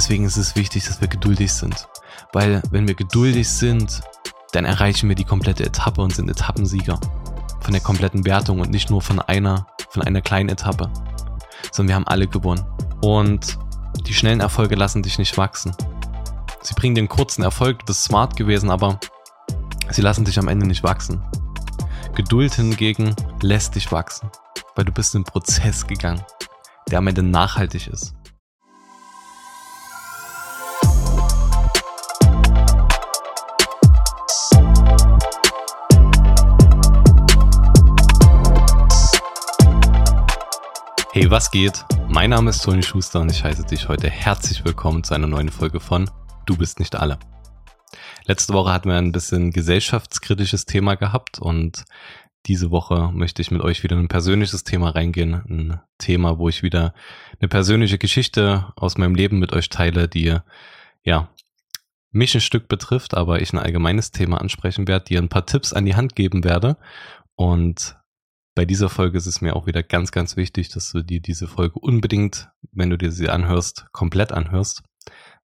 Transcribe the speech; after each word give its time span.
deswegen 0.00 0.24
ist 0.24 0.38
es 0.38 0.56
wichtig, 0.56 0.86
dass 0.86 1.02
wir 1.02 1.08
geduldig 1.08 1.52
sind. 1.52 1.86
Weil 2.32 2.62
wenn 2.70 2.88
wir 2.88 2.94
geduldig 2.94 3.46
sind, 3.46 4.00
dann 4.52 4.64
erreichen 4.64 5.10
wir 5.10 5.14
die 5.14 5.26
komplette 5.26 5.62
Etappe 5.62 6.00
und 6.00 6.14
sind 6.14 6.30
Etappensieger. 6.30 6.98
Von 7.60 7.72
der 7.72 7.82
kompletten 7.82 8.24
Wertung 8.24 8.60
und 8.60 8.70
nicht 8.70 8.88
nur 8.88 9.02
von 9.02 9.20
einer, 9.20 9.66
von 9.90 10.00
einer 10.00 10.22
kleinen 10.22 10.48
Etappe. 10.48 10.90
Sondern 11.70 11.88
wir 11.88 11.94
haben 11.96 12.06
alle 12.06 12.26
gewonnen. 12.26 12.64
Und 13.02 13.58
die 14.06 14.14
schnellen 14.14 14.40
Erfolge 14.40 14.74
lassen 14.74 15.02
dich 15.02 15.18
nicht 15.18 15.36
wachsen. 15.36 15.76
Sie 16.62 16.72
bringen 16.72 16.94
den 16.94 17.08
kurzen 17.08 17.42
Erfolg, 17.42 17.80
du 17.80 17.84
bist 17.84 18.04
smart 18.04 18.36
gewesen, 18.36 18.70
aber 18.70 18.98
sie 19.90 20.00
lassen 20.00 20.24
dich 20.24 20.38
am 20.38 20.48
Ende 20.48 20.66
nicht 20.66 20.82
wachsen. 20.82 21.22
Geduld 22.14 22.54
hingegen 22.54 23.14
lässt 23.42 23.74
dich 23.74 23.92
wachsen, 23.92 24.30
weil 24.76 24.86
du 24.86 24.92
bist 24.92 25.14
in 25.14 25.18
einen 25.18 25.24
Prozess 25.26 25.86
gegangen, 25.86 26.24
der 26.90 26.98
am 26.98 27.06
Ende 27.06 27.22
nachhaltig 27.22 27.86
ist. 27.86 28.14
Was 41.30 41.52
geht? 41.52 41.84
Mein 42.08 42.30
Name 42.30 42.50
ist 42.50 42.64
Toni 42.64 42.82
Schuster 42.82 43.20
und 43.20 43.30
ich 43.30 43.44
heiße 43.44 43.64
dich 43.64 43.86
heute 43.86 44.10
herzlich 44.10 44.64
willkommen 44.64 45.04
zu 45.04 45.14
einer 45.14 45.28
neuen 45.28 45.48
Folge 45.48 45.78
von 45.78 46.10
Du 46.44 46.56
bist 46.56 46.80
nicht 46.80 46.96
alle. 46.96 47.20
Letzte 48.24 48.52
Woche 48.52 48.72
hatten 48.72 48.88
wir 48.88 48.96
ein 48.96 49.12
bisschen 49.12 49.52
gesellschaftskritisches 49.52 50.64
Thema 50.64 50.96
gehabt 50.96 51.38
und 51.38 51.84
diese 52.46 52.72
Woche 52.72 53.12
möchte 53.14 53.42
ich 53.42 53.52
mit 53.52 53.60
euch 53.62 53.84
wieder 53.84 53.96
ein 53.96 54.08
persönliches 54.08 54.64
Thema 54.64 54.90
reingehen. 54.90 55.34
Ein 55.34 55.80
Thema, 55.98 56.36
wo 56.38 56.48
ich 56.48 56.64
wieder 56.64 56.94
eine 57.38 57.46
persönliche 57.46 57.98
Geschichte 57.98 58.66
aus 58.74 58.98
meinem 58.98 59.14
Leben 59.14 59.38
mit 59.38 59.52
euch 59.52 59.68
teile, 59.68 60.08
die 60.08 60.36
ja 61.04 61.28
mich 62.10 62.34
ein 62.34 62.40
Stück 62.40 62.66
betrifft, 62.66 63.14
aber 63.14 63.40
ich 63.40 63.52
ein 63.52 63.60
allgemeines 63.60 64.10
Thema 64.10 64.40
ansprechen 64.40 64.88
werde, 64.88 65.04
dir 65.04 65.22
ein 65.22 65.28
paar 65.28 65.46
Tipps 65.46 65.72
an 65.72 65.84
die 65.84 65.94
Hand 65.94 66.16
geben 66.16 66.42
werde 66.42 66.76
und 67.36 67.99
bei 68.54 68.64
dieser 68.64 68.88
Folge 68.88 69.16
ist 69.16 69.26
es 69.26 69.40
mir 69.40 69.54
auch 69.54 69.66
wieder 69.66 69.82
ganz, 69.82 70.12
ganz 70.12 70.36
wichtig, 70.36 70.70
dass 70.70 70.90
du 70.90 71.02
dir 71.02 71.20
diese 71.20 71.46
Folge 71.46 71.78
unbedingt, 71.78 72.50
wenn 72.72 72.90
du 72.90 72.98
dir 72.98 73.12
sie 73.12 73.28
anhörst, 73.28 73.86
komplett 73.92 74.32
anhörst. 74.32 74.82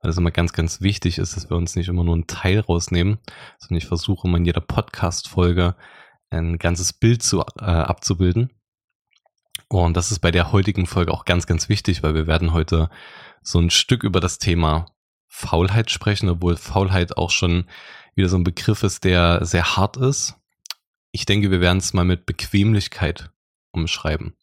Weil 0.00 0.10
es 0.10 0.18
immer 0.18 0.30
ganz, 0.30 0.52
ganz 0.52 0.80
wichtig 0.80 1.18
ist, 1.18 1.36
dass 1.36 1.48
wir 1.48 1.56
uns 1.56 1.76
nicht 1.76 1.88
immer 1.88 2.04
nur 2.04 2.14
einen 2.14 2.26
Teil 2.26 2.60
rausnehmen, 2.60 3.18
sondern 3.58 3.78
ich 3.78 3.86
versuche 3.86 4.28
immer 4.28 4.38
in 4.38 4.44
jeder 4.44 4.60
Podcast-Folge 4.60 5.76
ein 6.30 6.58
ganzes 6.58 6.92
Bild 6.92 7.22
zu, 7.22 7.40
äh, 7.40 7.64
abzubilden. 7.64 8.50
Und 9.68 9.96
das 9.96 10.12
ist 10.12 10.18
bei 10.18 10.30
der 10.30 10.52
heutigen 10.52 10.86
Folge 10.86 11.12
auch 11.12 11.24
ganz, 11.24 11.46
ganz 11.46 11.68
wichtig, 11.68 12.02
weil 12.02 12.14
wir 12.14 12.26
werden 12.26 12.52
heute 12.52 12.90
so 13.42 13.58
ein 13.58 13.70
Stück 13.70 14.04
über 14.04 14.20
das 14.20 14.38
Thema 14.38 14.86
Faulheit 15.28 15.90
sprechen, 15.90 16.28
obwohl 16.28 16.56
Faulheit 16.56 17.16
auch 17.16 17.30
schon 17.30 17.64
wieder 18.14 18.28
so 18.28 18.36
ein 18.36 18.44
Begriff 18.44 18.82
ist, 18.82 19.04
der 19.04 19.44
sehr 19.44 19.76
hart 19.76 19.96
ist 19.96 20.36
ich 21.16 21.24
denke, 21.24 21.50
wir 21.50 21.62
werden 21.62 21.78
es 21.78 21.94
mal 21.94 22.04
mit 22.04 22.26
Bequemlichkeit 22.26 23.30
umschreiben. 23.72 24.34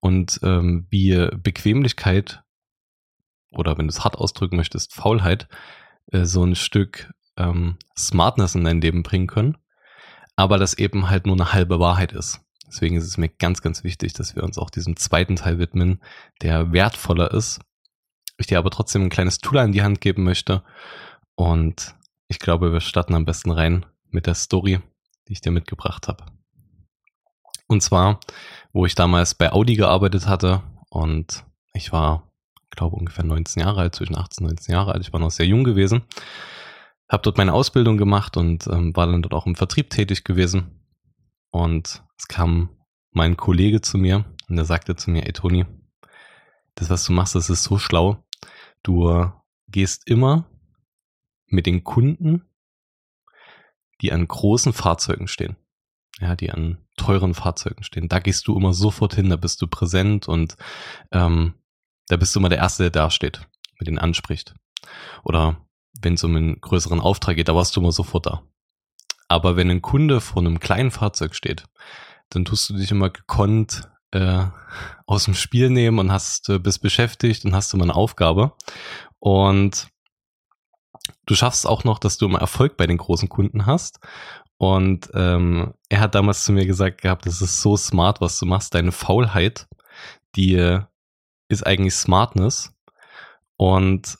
Und 0.00 0.40
ähm, 0.42 0.86
wie 0.88 1.28
Bequemlichkeit 1.36 2.42
oder 3.50 3.76
wenn 3.76 3.86
du 3.86 3.92
es 3.92 4.02
hart 4.02 4.16
ausdrücken 4.16 4.56
möchtest, 4.56 4.94
Faulheit, 4.94 5.46
äh, 6.12 6.24
so 6.24 6.42
ein 6.42 6.54
Stück 6.54 7.12
ähm, 7.36 7.76
Smartness 7.98 8.54
in 8.54 8.64
dein 8.64 8.80
Leben 8.80 9.02
bringen 9.02 9.26
können, 9.26 9.58
aber 10.36 10.56
das 10.56 10.72
eben 10.72 11.10
halt 11.10 11.26
nur 11.26 11.36
eine 11.36 11.52
halbe 11.52 11.80
Wahrheit 11.80 12.12
ist. 12.12 12.40
Deswegen 12.66 12.96
ist 12.96 13.06
es 13.06 13.18
mir 13.18 13.28
ganz, 13.28 13.60
ganz 13.60 13.84
wichtig, 13.84 14.14
dass 14.14 14.34
wir 14.34 14.42
uns 14.42 14.56
auch 14.56 14.70
diesem 14.70 14.96
zweiten 14.96 15.36
Teil 15.36 15.58
widmen, 15.58 16.02
der 16.40 16.72
wertvoller 16.72 17.30
ist. 17.30 17.60
Ich 18.38 18.46
dir 18.46 18.58
aber 18.58 18.70
trotzdem 18.70 19.02
ein 19.02 19.10
kleines 19.10 19.38
Tool 19.38 19.58
an 19.58 19.72
die 19.72 19.82
Hand 19.82 20.00
geben 20.00 20.24
möchte. 20.24 20.62
Und 21.34 21.94
ich 22.26 22.38
glaube, 22.38 22.72
wir 22.72 22.80
starten 22.80 23.14
am 23.14 23.26
besten 23.26 23.50
rein 23.50 23.84
mit 24.08 24.26
der 24.26 24.34
Story 24.34 24.80
die 25.28 25.32
ich 25.32 25.40
dir 25.40 25.50
mitgebracht 25.50 26.08
habe. 26.08 26.24
Und 27.68 27.82
zwar, 27.82 28.20
wo 28.72 28.86
ich 28.86 28.94
damals 28.94 29.34
bei 29.34 29.52
Audi 29.52 29.76
gearbeitet 29.76 30.26
hatte 30.26 30.62
und 30.88 31.44
ich 31.72 31.92
war, 31.92 32.30
glaube 32.70 32.96
ungefähr 32.96 33.24
19 33.24 33.62
Jahre 33.62 33.80
alt, 33.80 33.94
zwischen 33.94 34.16
18 34.16 34.44
und 34.44 34.52
19 34.52 34.72
Jahre 34.72 34.92
alt, 34.92 35.02
ich 35.02 35.12
war 35.12 35.20
noch 35.20 35.30
sehr 35.30 35.46
jung 35.46 35.64
gewesen, 35.64 36.02
habe 37.08 37.22
dort 37.22 37.38
meine 37.38 37.52
Ausbildung 37.52 37.96
gemacht 37.96 38.36
und 38.36 38.66
ähm, 38.68 38.94
war 38.94 39.06
dann 39.06 39.22
dort 39.22 39.34
auch 39.34 39.46
im 39.46 39.56
Vertrieb 39.56 39.90
tätig 39.90 40.24
gewesen. 40.24 40.80
Und 41.50 42.02
es 42.18 42.28
kam 42.28 42.70
mein 43.10 43.36
Kollege 43.36 43.80
zu 43.80 43.98
mir 43.98 44.24
und 44.48 44.58
er 44.58 44.64
sagte 44.64 44.96
zu 44.96 45.10
mir, 45.10 45.26
ey 45.26 45.32
Toni, 45.32 45.64
das, 46.74 46.90
was 46.90 47.04
du 47.04 47.12
machst, 47.12 47.34
das 47.34 47.50
ist 47.50 47.64
so 47.64 47.78
schlau. 47.78 48.24
Du 48.82 49.32
gehst 49.68 50.06
immer 50.06 50.48
mit 51.46 51.66
den 51.66 51.82
Kunden 51.84 52.42
die 54.00 54.12
an 54.12 54.26
großen 54.26 54.72
Fahrzeugen 54.72 55.28
stehen. 55.28 55.56
Ja, 56.20 56.34
die 56.34 56.50
an 56.50 56.78
teuren 56.96 57.34
Fahrzeugen 57.34 57.82
stehen. 57.82 58.08
Da 58.08 58.20
gehst 58.20 58.46
du 58.48 58.56
immer 58.56 58.72
sofort 58.72 59.14
hin, 59.14 59.28
da 59.28 59.36
bist 59.36 59.60
du 59.60 59.66
präsent 59.66 60.28
und 60.28 60.56
ähm, 61.12 61.54
da 62.08 62.16
bist 62.16 62.34
du 62.34 62.40
immer 62.40 62.48
der 62.48 62.58
Erste, 62.58 62.84
der 62.84 62.90
da 62.90 63.10
steht, 63.10 63.46
mit 63.78 63.86
denen 63.86 63.98
anspricht. 63.98 64.54
Oder 65.24 65.66
wenn 66.00 66.14
es 66.14 66.24
um 66.24 66.34
einen 66.34 66.60
größeren 66.60 67.00
Auftrag 67.00 67.36
geht, 67.36 67.48
da 67.48 67.54
warst 67.54 67.76
du 67.76 67.80
immer 67.80 67.92
sofort 67.92 68.26
da. 68.26 68.42
Aber 69.28 69.56
wenn 69.56 69.70
ein 69.70 69.82
Kunde 69.82 70.20
vor 70.20 70.40
einem 70.40 70.60
kleinen 70.60 70.90
Fahrzeug 70.90 71.34
steht, 71.34 71.64
dann 72.30 72.44
tust 72.44 72.70
du 72.70 72.74
dich 72.74 72.90
immer 72.90 73.10
gekonnt 73.10 73.88
äh, 74.12 74.44
aus 75.06 75.24
dem 75.24 75.34
Spiel 75.34 75.70
nehmen 75.70 75.98
und 75.98 76.12
hast 76.12 76.48
äh, 76.48 76.58
bist 76.58 76.80
beschäftigt 76.80 77.44
und 77.44 77.54
hast 77.54 77.74
immer 77.74 77.84
eine 77.84 77.94
Aufgabe. 77.94 78.52
Und 79.18 79.88
du 81.26 81.34
schaffst 81.34 81.66
auch 81.66 81.84
noch, 81.84 81.98
dass 81.98 82.18
du 82.18 82.26
immer 82.26 82.40
Erfolg 82.40 82.76
bei 82.76 82.86
den 82.86 82.98
großen 82.98 83.28
Kunden 83.28 83.66
hast. 83.66 84.00
Und 84.58 85.10
ähm, 85.14 85.74
er 85.88 86.00
hat 86.00 86.14
damals 86.14 86.44
zu 86.44 86.52
mir 86.52 86.66
gesagt 86.66 87.02
gehabt, 87.02 87.26
das 87.26 87.42
ist 87.42 87.60
so 87.60 87.76
smart, 87.76 88.20
was 88.20 88.38
du 88.38 88.46
machst. 88.46 88.74
Deine 88.74 88.92
Faulheit, 88.92 89.68
die 90.34 90.80
ist 91.48 91.66
eigentlich 91.66 91.94
Smartness. 91.94 92.74
Und 93.56 94.18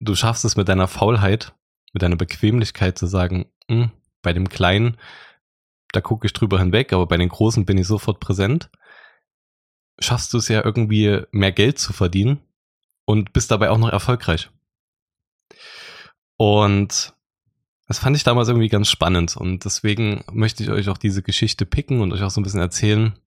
du 0.00 0.14
schaffst 0.14 0.44
es 0.44 0.56
mit 0.56 0.68
deiner 0.68 0.88
Faulheit, 0.88 1.54
mit 1.92 2.02
deiner 2.02 2.16
Bequemlichkeit 2.16 2.98
zu 2.98 3.06
sagen, 3.06 3.46
hm, 3.68 3.90
bei 4.22 4.32
dem 4.32 4.48
Kleinen, 4.48 4.96
da 5.92 6.00
gucke 6.00 6.26
ich 6.26 6.32
drüber 6.32 6.58
hinweg, 6.58 6.92
aber 6.92 7.06
bei 7.06 7.16
den 7.16 7.28
Großen 7.28 7.64
bin 7.64 7.78
ich 7.78 7.86
sofort 7.86 8.20
präsent. 8.20 8.70
Schaffst 10.00 10.32
du 10.32 10.38
es 10.38 10.48
ja 10.48 10.64
irgendwie 10.64 11.22
mehr 11.32 11.52
Geld 11.52 11.78
zu 11.78 11.92
verdienen 11.92 12.40
und 13.04 13.32
bist 13.32 13.50
dabei 13.50 13.70
auch 13.70 13.78
noch 13.78 13.90
erfolgreich. 13.90 14.50
Und 16.36 17.14
das 17.88 17.98
fand 17.98 18.16
ich 18.16 18.22
damals 18.22 18.48
irgendwie 18.48 18.68
ganz 18.68 18.88
spannend 18.90 19.36
und 19.36 19.64
deswegen 19.64 20.22
möchte 20.30 20.62
ich 20.62 20.70
euch 20.70 20.90
auch 20.90 20.98
diese 20.98 21.22
Geschichte 21.22 21.64
picken 21.64 22.02
und 22.02 22.12
euch 22.12 22.22
auch 22.22 22.30
so 22.30 22.38
ein 22.40 22.44
bisschen 22.44 22.60
erzählen, 22.60 23.18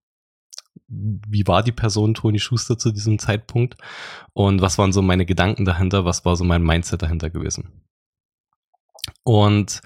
wie 0.86 1.46
war 1.46 1.64
die 1.64 1.72
Person 1.72 2.14
Toni 2.14 2.38
Schuster 2.38 2.78
zu 2.78 2.92
diesem 2.92 3.18
Zeitpunkt 3.18 3.76
und 4.32 4.62
was 4.62 4.78
waren 4.78 4.92
so 4.92 5.02
meine 5.02 5.26
Gedanken 5.26 5.64
dahinter, 5.64 6.04
was 6.04 6.24
war 6.24 6.36
so 6.36 6.44
mein 6.44 6.62
Mindset 6.62 7.02
dahinter 7.02 7.28
gewesen. 7.28 7.82
Und 9.24 9.80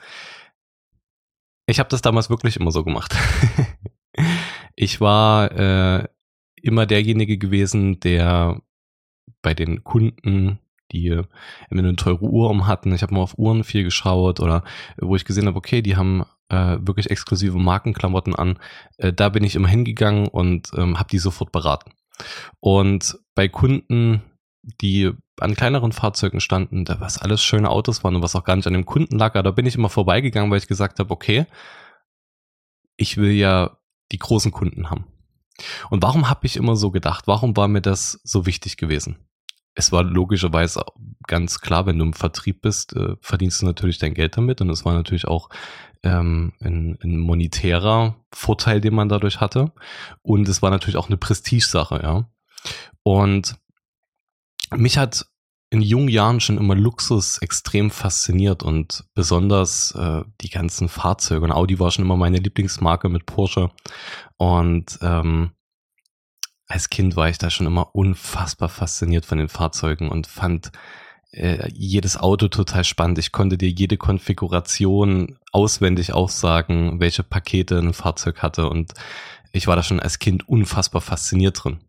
ich 1.67 1.79
habe 1.79 1.89
das 1.89 2.03
damals 2.03 2.29
wirklich 2.29 2.57
immer 2.57 2.71
so 2.71 2.85
gemacht. 2.85 3.17
ich 4.77 5.01
war 5.01 5.53
äh, 5.53 6.09
immer 6.57 6.87
derjenige 6.87 7.39
gewesen, 7.39 7.99
der 8.01 8.61
bei 9.43 9.55
den 9.55 9.85
Kunden 9.85 10.59
die 10.93 11.09
äh, 11.09 11.25
eine 11.71 11.97
teure 11.97 12.23
Uhr 12.23 12.51
um 12.51 12.67
hatten. 12.67 12.95
Ich 12.95 13.03
habe 13.03 13.15
mal 13.15 13.21
auf 13.21 13.39
Uhren 13.39 13.65
viel 13.65 13.85
geschaut 13.85 14.41
oder 14.41 14.63
wo 15.01 15.17
ich 15.17 15.25
gesehen 15.25 15.47
habe, 15.47 15.59
okay, 15.59 15.83
die 15.83 15.97
haben 15.97 16.25
äh, 16.49 16.79
wirklich 16.81 17.11
exklusive 17.11 17.59
Markenklamotten 17.59 18.35
an. 18.35 18.59
Äh, 18.99 19.13
da 19.13 19.29
bin 19.29 19.45
ich 19.45 19.55
immer 19.55 19.69
hingegangen 19.69 20.29
und 20.29 20.71
ähm, 20.77 20.99
habe 20.99 21.09
die 21.11 21.19
sofort 21.19 21.53
beraten. 21.53 21.93
Und 22.61 23.19
bei 23.35 23.49
Kunden, 23.49 24.23
die 24.81 25.13
an 25.39 25.55
kleineren 25.55 25.93
Fahrzeugen 25.93 26.41
standen, 26.41 26.85
da 26.85 27.01
was 27.01 27.19
alles 27.19 27.43
schöne 27.43 27.71
Autos 27.71 28.03
waren 28.05 28.17
und 28.17 28.23
was 28.23 28.35
auch 28.35 28.45
gar 28.45 28.57
nicht 28.57 28.67
an 28.67 28.73
dem 28.73 28.87
Kunden 28.87 29.19
lag, 29.19 29.35
da 29.35 29.51
bin 29.51 29.67
ich 29.67 29.75
immer 29.75 29.91
vorbeigegangen, 29.91 30.51
weil 30.51 30.59
ich 30.59 30.69
gesagt 30.69 30.99
habe, 30.99 31.11
okay, 31.11 31.47
ich 32.97 33.19
will 33.19 33.33
ja 33.33 33.77
die 34.13 34.19
großen 34.19 34.53
Kunden 34.53 34.91
haben. 34.91 35.05
Und 35.91 36.03
warum 36.03 36.29
habe 36.29 36.47
ich 36.47 36.57
immer 36.57 36.77
so 36.77 36.91
gedacht? 36.91 37.27
Warum 37.27 37.57
war 37.57 37.69
mir 37.69 37.83
das 37.83 38.21
so 38.25 38.47
wichtig 38.47 38.77
gewesen? 38.77 39.17
Es 39.77 39.93
war 39.93 40.03
logischerweise 40.03 40.83
ganz 41.27 41.61
klar, 41.61 41.87
wenn 41.87 41.99
du 41.99 42.07
im 42.07 42.15
Vertrieb 42.15 42.63
bist, 42.63 42.97
äh, 42.97 43.15
verdienst 43.21 43.61
du 43.61 43.67
natürlich 43.67 43.99
dein 43.99 44.15
Geld 44.15 44.37
damit. 44.37 44.61
Und 44.61 44.71
es 44.71 44.85
war 44.85 44.95
natürlich 44.95 45.29
auch 45.29 45.51
ähm, 46.03 46.55
ein, 46.61 46.99
ein 47.03 47.19
monetärer 47.19 48.17
Vorteil, 48.33 48.81
den 48.81 48.95
man 48.95 49.11
dadurch 49.11 49.39
hatte. 49.39 49.73
Und 50.23 50.49
es 50.49 50.63
war 50.63 50.71
natürlich 50.71 50.97
auch 50.97 51.09
eine 51.09 51.19
Prestigesache, 51.19 52.01
ja. 52.03 52.29
Und 53.03 53.57
mich 54.75 54.99
hat 54.99 55.27
in 55.69 55.83
jungen 55.83 56.09
Jahren 56.09 56.41
schon 56.41 56.59
immer 56.59 56.75
Luxus 56.75 57.39
extrem 57.39 57.91
fasziniert 57.91 58.63
und 58.63 59.05
besonders 59.15 59.93
äh, 59.93 60.23
die 60.41 60.49
ganzen 60.49 60.89
Fahrzeuge. 60.89 61.45
Und 61.45 61.53
Audi 61.53 61.79
war 61.79 61.91
schon 61.91 62.05
immer 62.05 62.17
meine 62.17 62.39
Lieblingsmarke 62.39 63.11
mit 63.11 63.27
Porsche. 63.27 63.71
Und 64.39 64.99
ähm, 65.03 65.51
als 66.67 66.91
Kind 66.91 67.17
war 67.17 67.29
ich 67.29 67.39
da 67.39 67.51
schon 67.51 67.67
immer 67.67 67.95
unfassbar 67.95 68.69
fasziniert 68.69 69.25
von 69.25 69.39
den 69.39 69.49
Fahrzeugen 69.49 70.11
und 70.11 70.27
fand 70.27 70.73
äh, 71.31 71.71
jedes 71.73 72.17
Auto 72.17 72.49
total 72.49 72.85
spannend. 72.85 73.19
Ich 73.19 73.33
konnte 73.33 73.57
dir 73.57 73.71
jede 73.71 73.97
Konfiguration 73.97 75.39
auswendig 75.53 76.13
aussagen, 76.13 77.01
welche 77.01 77.23
Pakete 77.23 77.79
ein 77.79 77.93
Fahrzeug 77.93 78.43
hatte 78.43 78.69
und 78.69 78.93
ich 79.53 79.67
war 79.67 79.77
da 79.77 79.83
schon 79.83 80.01
als 80.01 80.19
Kind 80.19 80.49
unfassbar 80.49 81.01
fasziniert 81.01 81.63
drin. 81.63 81.81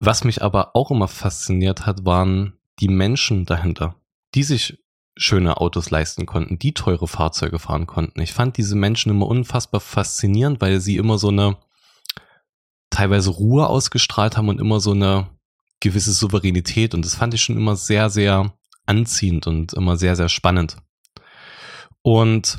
Was 0.00 0.24
mich 0.24 0.42
aber 0.42 0.76
auch 0.76 0.90
immer 0.90 1.08
fasziniert 1.08 1.86
hat, 1.86 2.04
waren 2.04 2.58
die 2.80 2.88
Menschen 2.88 3.46
dahinter, 3.46 3.96
die 4.34 4.42
sich 4.42 4.78
schöne 5.16 5.58
Autos 5.58 5.90
leisten 5.90 6.26
konnten, 6.26 6.58
die 6.58 6.74
teure 6.74 7.06
Fahrzeuge 7.06 7.58
fahren 7.60 7.86
konnten. 7.86 8.20
Ich 8.20 8.32
fand 8.32 8.56
diese 8.56 8.74
Menschen 8.74 9.10
immer 9.10 9.26
unfassbar 9.26 9.80
faszinierend, 9.80 10.60
weil 10.60 10.80
sie 10.80 10.96
immer 10.96 11.18
so 11.18 11.28
eine 11.28 11.56
teilweise 12.94 13.30
Ruhe 13.30 13.66
ausgestrahlt 13.66 14.36
haben 14.36 14.48
und 14.48 14.60
immer 14.60 14.80
so 14.80 14.92
eine 14.92 15.28
gewisse 15.80 16.12
Souveränität. 16.12 16.94
Und 16.94 17.04
das 17.04 17.14
fand 17.16 17.34
ich 17.34 17.42
schon 17.42 17.56
immer 17.56 17.76
sehr, 17.76 18.08
sehr 18.08 18.54
anziehend 18.86 19.46
und 19.46 19.72
immer 19.74 19.96
sehr, 19.96 20.16
sehr 20.16 20.28
spannend. 20.28 20.76
Und 22.02 22.58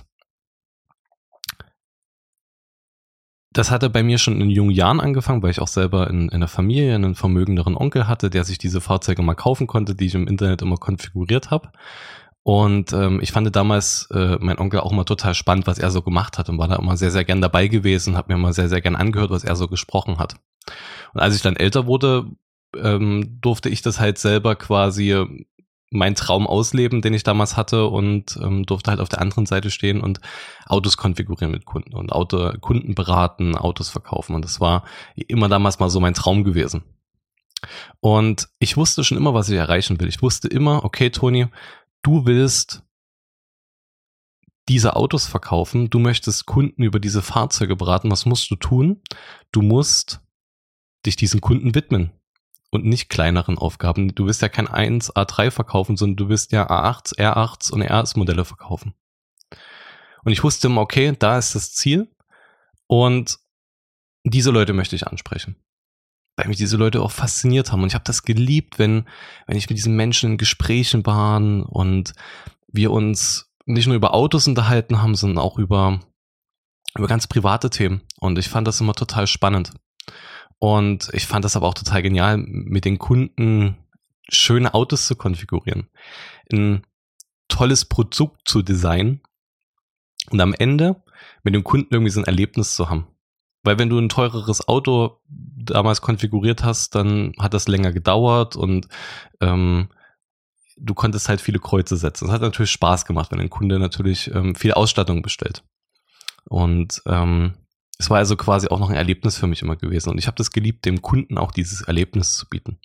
das 3.52 3.72
hatte 3.72 3.90
bei 3.90 4.04
mir 4.04 4.18
schon 4.18 4.42
in 4.42 4.50
jungen 4.50 4.72
Jahren 4.72 5.00
angefangen, 5.00 5.42
weil 5.42 5.52
ich 5.52 5.62
auch 5.62 5.70
selber 5.70 6.10
in, 6.10 6.28
in 6.28 6.42
der 6.42 6.50
Familie 6.50 6.94
einen 6.94 7.16
vermögenderen 7.16 7.78
Onkel 7.78 8.08
hatte, 8.08 8.30
der 8.30 8.44
sich 8.44 8.58
diese 8.58 8.82
Fahrzeuge 8.82 9.22
mal 9.22 9.36
kaufen 9.36 9.66
konnte, 9.66 9.96
die 9.96 10.08
ich 10.08 10.16
im 10.16 10.28
Internet 10.28 10.62
immer 10.62 10.76
konfiguriert 10.76 11.52
habe. 11.52 11.72
Und 12.48 12.94
ähm, 12.94 13.22
ich 13.24 13.32
fand 13.32 13.56
damals 13.56 14.08
äh, 14.14 14.38
mein 14.40 14.60
Onkel 14.60 14.80
auch 14.82 14.92
mal 14.92 15.04
total 15.04 15.34
spannend, 15.34 15.66
was 15.66 15.80
er 15.80 15.90
so 15.90 16.04
gemacht 16.04 16.38
hat 16.38 16.48
und 16.48 16.60
war 16.60 16.68
da 16.68 16.76
immer 16.76 16.96
sehr, 16.96 17.10
sehr 17.10 17.26
gern 17.26 17.42
dabei 17.42 17.68
gewesen, 17.68 18.16
habe 18.16 18.32
mir 18.32 18.40
mal 18.40 18.54
sehr, 18.54 18.70
sehr 18.70 18.82
gern 18.82 18.96
angehört, 18.96 19.32
was 19.32 19.44
er 19.44 19.56
so 19.56 19.68
gesprochen 19.68 20.20
hat. 20.20 20.36
Und 21.16 21.22
als 21.22 21.36
ich 21.36 21.42
dann 21.42 21.56
älter 21.56 21.88
wurde, 21.88 22.28
ähm, 22.78 23.40
durfte 23.42 23.70
ich 23.70 23.82
das 23.82 24.00
halt 24.00 24.20
selber 24.20 24.56
quasi 24.56 25.26
mein 25.90 26.14
Traum 26.14 26.46
ausleben, 26.46 27.02
den 27.02 27.16
ich 27.16 27.24
damals 27.24 27.58
hatte 27.58 27.88
und 27.88 28.38
ähm, 28.40 28.64
durfte 28.68 28.92
halt 28.92 29.00
auf 29.00 29.10
der 29.10 29.22
anderen 29.22 29.48
Seite 29.48 29.72
stehen 29.72 30.00
und 30.00 30.22
Autos 30.68 30.98
konfigurieren 30.98 31.52
mit 31.52 31.66
Kunden 31.66 31.96
und 31.96 32.12
Auto, 32.12 32.52
Kunden 32.62 32.94
beraten, 32.94 33.58
Autos 33.58 33.90
verkaufen. 33.90 34.36
Und 34.36 34.46
das 34.46 34.62
war 34.62 34.84
immer 35.16 35.50
damals 35.50 35.80
mal 35.80 35.90
so 35.90 36.00
mein 36.00 36.14
Traum 36.14 36.44
gewesen. 36.44 36.84
Und 38.02 38.50
ich 38.60 38.78
wusste 38.78 39.04
schon 39.04 39.18
immer, 39.18 39.34
was 39.34 39.50
ich 39.50 39.58
erreichen 39.58 40.00
will. 40.00 40.08
Ich 40.08 40.22
wusste 40.22 40.48
immer, 40.48 40.84
okay, 40.84 41.10
Toni, 41.10 41.48
du 42.06 42.26
willst 42.26 42.84
diese 44.70 44.96
Autos 44.96 45.26
verkaufen, 45.26 45.90
du 45.90 46.00
möchtest 46.00 46.46
Kunden 46.46 46.84
über 46.84 47.00
diese 47.00 47.22
Fahrzeuge 47.22 47.76
beraten. 47.76 48.12
Was 48.12 48.26
musst 48.26 48.50
du 48.50 48.56
tun? 48.56 49.02
Du 49.52 49.62
musst 49.62 50.22
dich 51.06 51.16
diesen 51.16 51.42
Kunden 51.42 51.76
widmen 51.76 52.12
und 52.72 52.86
nicht 52.86 53.10
kleineren 53.10 53.58
Aufgaben. 53.58 54.14
Du 54.14 54.26
wirst 54.28 54.42
ja 54.42 54.50
kein 54.50 54.68
1 54.68 55.16
A3 55.16 55.52
verkaufen, 55.52 55.98
sondern 55.98 56.16
du 56.18 56.30
wirst 56.30 56.52
ja 56.52 56.68
A8, 56.70 57.18
R8s 57.18 57.72
und 57.72 57.82
RS-Modelle 57.82 58.46
verkaufen. 58.46 58.94
Und 60.24 60.32
ich 60.32 60.44
wusste 60.44 60.68
immer, 60.68 60.82
okay, 60.82 61.16
da 61.18 61.38
ist 61.38 61.54
das 61.56 61.74
Ziel 61.74 62.12
und 62.88 63.40
diese 64.24 64.52
Leute 64.52 64.74
möchte 64.74 64.96
ich 64.96 65.08
ansprechen. 65.08 65.56
Weil 66.36 66.48
mich 66.48 66.58
diese 66.58 66.78
Leute 66.78 67.02
auch 67.02 67.12
fasziniert 67.12 67.72
haben 67.72 67.82
und 67.82 67.88
ich 67.88 67.94
habe 67.94 68.04
das 68.04 68.24
geliebt, 68.24 68.78
wenn, 68.78 69.08
wenn 69.48 69.58
ich 69.58 69.70
mit 69.70 69.78
diesen 69.78 69.96
Menschen 69.96 70.32
in 70.32 70.38
Gesprächen 70.38 71.06
waren 71.06 71.64
und 71.64 72.14
wir 72.68 72.92
uns 72.92 73.54
nicht 73.66 73.88
nur 73.88 73.96
über 73.96 74.14
Autos 74.14 74.48
unterhalten 74.48 75.02
haben, 75.02 75.16
sondern 75.16 75.44
auch 75.44 75.58
über, 75.58 76.02
über 76.98 77.08
ganz 77.08 77.28
private 77.28 77.70
Themen. 77.70 78.02
Und 78.20 78.38
ich 78.38 78.50
fand 78.50 78.68
das 78.68 78.82
immer 78.82 78.94
total 78.94 79.28
spannend. 79.28 79.72
Und 80.60 81.10
ich 81.14 81.26
fand 81.26 81.46
das 81.46 81.56
aber 81.56 81.68
auch 81.68 81.74
total 81.74 82.02
genial, 82.02 82.38
mit 82.38 82.86
den 82.86 82.98
Kunden 83.00 83.78
schöne 84.30 84.74
Autos 84.74 85.08
zu 85.08 85.16
konfigurieren, 85.16 85.88
ein 86.52 86.86
tolles 87.48 87.86
Produkt 87.86 88.48
zu 88.48 88.62
designen 88.62 89.22
und 90.32 90.42
am 90.42 90.54
Ende 90.54 91.04
mit 91.44 91.54
dem 91.54 91.64
Kunden 91.64 91.94
irgendwie 91.94 92.12
so 92.12 92.20
ein 92.20 92.26
Erlebnis 92.26 92.76
zu 92.76 92.90
haben. 92.90 93.08
Weil 93.66 93.80
wenn 93.80 93.90
du 93.90 94.00
ein 94.00 94.10
teureres 94.10 94.68
Auto 94.68 95.20
damals 95.28 96.02
konfiguriert 96.02 96.64
hast, 96.64 96.96
dann 96.96 97.34
hat 97.40 97.54
das 97.54 97.68
länger 97.68 97.92
gedauert 97.92 98.56
und 98.56 98.88
ähm, 99.42 99.90
du 100.78 100.94
konntest 100.94 101.30
halt 101.30 101.42
viele 101.42 101.60
Kreuze 101.60 101.98
setzen. 101.98 102.26
Es 102.26 102.32
hat 102.32 102.42
natürlich 102.42 102.72
Spaß 102.72 103.06
gemacht, 103.06 103.32
wenn 103.32 103.40
ein 103.40 103.50
Kunde 103.50 103.80
natürlich 103.80 104.34
ähm, 104.34 104.56
viel 104.56 104.74
Ausstattung 104.74 105.22
bestellt. 105.22 105.64
Und 106.48 107.02
ähm, 107.08 107.56
es 107.98 108.10
war 108.10 108.18
also 108.18 108.36
quasi 108.36 108.68
auch 108.68 108.80
noch 108.80 108.90
ein 108.90 108.96
Erlebnis 108.96 109.38
für 109.38 109.48
mich 109.48 109.62
immer 109.62 109.78
gewesen. 109.78 110.10
Und 110.10 110.18
ich 110.18 110.28
habe 110.28 110.38
das 110.38 110.52
geliebt, 110.52 110.86
dem 110.86 111.02
Kunden 111.02 111.38
auch 111.38 111.52
dieses 111.52 111.82
Erlebnis 111.82 112.36
zu 112.36 112.48
bieten. 112.48 112.78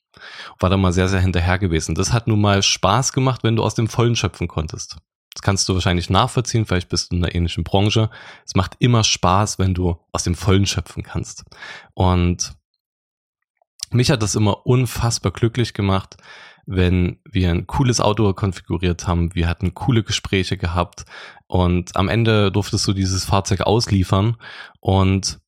War 0.61 0.71
da 0.71 0.77
mal 0.77 0.93
sehr, 0.93 1.09
sehr 1.09 1.21
hinterher 1.21 1.59
gewesen. 1.59 1.95
Das 1.95 2.13
hat 2.13 2.27
nun 2.27 2.41
mal 2.41 2.63
Spaß 2.63 3.13
gemacht, 3.13 3.43
wenn 3.43 3.57
du 3.57 3.63
aus 3.65 3.75
dem 3.75 3.89
Vollen 3.89 4.17
schöpfen 4.17 4.49
konntest. 4.49 4.97
Das 5.35 5.43
kannst 5.43 5.69
du 5.69 5.75
wahrscheinlich 5.75 6.11
nachvollziehen, 6.11 6.67
vielleicht 6.67 6.89
bist 6.89 7.13
du 7.13 7.17
in 7.17 7.25
einer 7.25 7.35
ähnlichen 7.35 7.65
Branche. 7.65 8.11
Es 8.45 8.55
macht 8.55 8.77
immer 8.81 9.05
Spaß, 9.05 9.59
wenn 9.59 9.75
du 9.75 9.97
aus 10.13 10.25
dem 10.25 10.35
Vollen 10.35 10.67
schöpfen 10.67 11.03
kannst. 11.03 11.45
Und 11.95 12.55
mich 13.93 14.11
hat 14.11 14.23
das 14.23 14.35
immer 14.35 14.67
unfassbar 14.67 15.33
glücklich 15.33 15.75
gemacht, 15.75 16.17
wenn 16.67 17.19
wir 17.25 17.51
ein 17.51 17.67
cooles 17.67 18.01
Auto 18.01 18.33
konfiguriert 18.35 19.07
haben. 19.07 19.35
Wir 19.35 19.49
hatten 19.49 19.75
coole 19.75 20.03
Gespräche 20.03 20.57
gehabt 20.57 21.05
und 21.47 21.97
am 21.97 22.09
Ende 22.09 22.53
durftest 22.53 22.87
du 22.87 22.93
dieses 22.93 23.25
Fahrzeug 23.25 23.63
ausliefern 23.63 24.37
und 24.81 25.41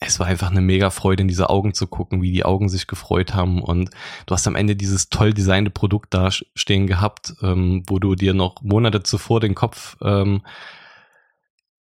es 0.00 0.20
war 0.20 0.28
einfach 0.28 0.50
eine 0.50 0.60
mega 0.60 0.90
Freude, 0.90 1.22
in 1.22 1.28
diese 1.28 1.50
Augen 1.50 1.74
zu 1.74 1.86
gucken, 1.88 2.22
wie 2.22 2.30
die 2.30 2.44
Augen 2.44 2.68
sich 2.68 2.86
gefreut 2.86 3.34
haben. 3.34 3.60
Und 3.60 3.90
du 4.26 4.34
hast 4.34 4.46
am 4.46 4.54
Ende 4.54 4.76
dieses 4.76 5.08
toll 5.08 5.34
designte 5.34 5.70
Produkt 5.70 6.14
da 6.14 6.30
stehen 6.30 6.86
gehabt, 6.86 7.34
ähm, 7.42 7.82
wo 7.88 7.98
du 7.98 8.14
dir 8.14 8.32
noch 8.32 8.62
Monate 8.62 9.02
zuvor 9.02 9.40
den 9.40 9.56
Kopf 9.56 9.96
ähm, 10.00 10.42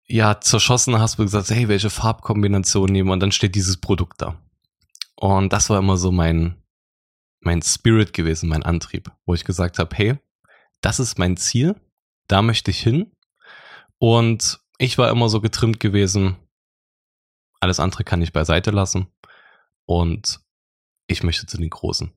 ja 0.06 0.39
zerschossen 0.39 1.00
hast, 1.00 1.18
du 1.18 1.24
gesagt 1.24 1.50
hey, 1.50 1.68
welche 1.68 1.89
Farbkombination 1.89 2.92
nehmen? 2.92 3.10
Und 3.10 3.19
dann 3.19 3.31
steht 3.31 3.56
dieses 3.56 3.77
Produkt 3.77 4.21
da. 4.21 4.38
Und 5.16 5.51
das 5.51 5.71
war 5.71 5.80
immer 5.80 5.98
so 5.98 6.12
mein, 6.12 6.57
mein 7.39 7.63
Spirit 7.63 8.13
gewesen, 8.13 8.50
mein 8.50 8.63
Antrieb, 8.63 9.12
wo 9.25 9.33
ich 9.33 9.44
gesagt 9.44 9.80
habe, 9.80 9.95
hey, 9.95 10.16
das 10.81 11.00
ist 11.00 11.18
mein 11.18 11.38
Ziel, 11.38 11.75
da 12.27 12.44
möchte 12.44 12.69
ich 12.69 12.80
hin. 12.80 13.12
Und 13.98 14.59
ich 14.77 14.98
war 14.98 15.09
immer 15.09 15.30
so 15.30 15.42
getrimmt 15.42 15.80
gewesen, 15.80 16.36
alles 17.63 17.80
andere 17.80 18.04
kann 18.04 18.21
ich 18.21 18.33
beiseite 18.33 18.71
lassen 18.71 19.07
und 19.86 20.39
ich 21.07 21.24
möchte 21.24 21.48
zu 21.48 21.57
den 21.57 21.69
Großen. 21.69 22.12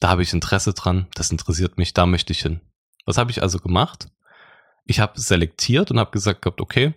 Da 0.00 0.08
habe 0.08 0.22
ich 0.22 0.32
Interesse 0.32 0.72
dran, 0.72 1.06
das 1.14 1.30
interessiert 1.30 1.78
mich, 1.78 1.92
da 1.92 2.06
möchte 2.06 2.32
ich 2.32 2.40
hin. 2.40 2.60
Was 3.04 3.18
habe 3.18 3.30
ich 3.30 3.42
also 3.42 3.58
gemacht? 3.58 4.08
Ich 4.84 5.00
habe 5.00 5.20
selektiert 5.20 5.90
und 5.90 5.98
habe 5.98 6.10
gesagt 6.10 6.42
gehabt, 6.42 6.60
okay, 6.60 6.94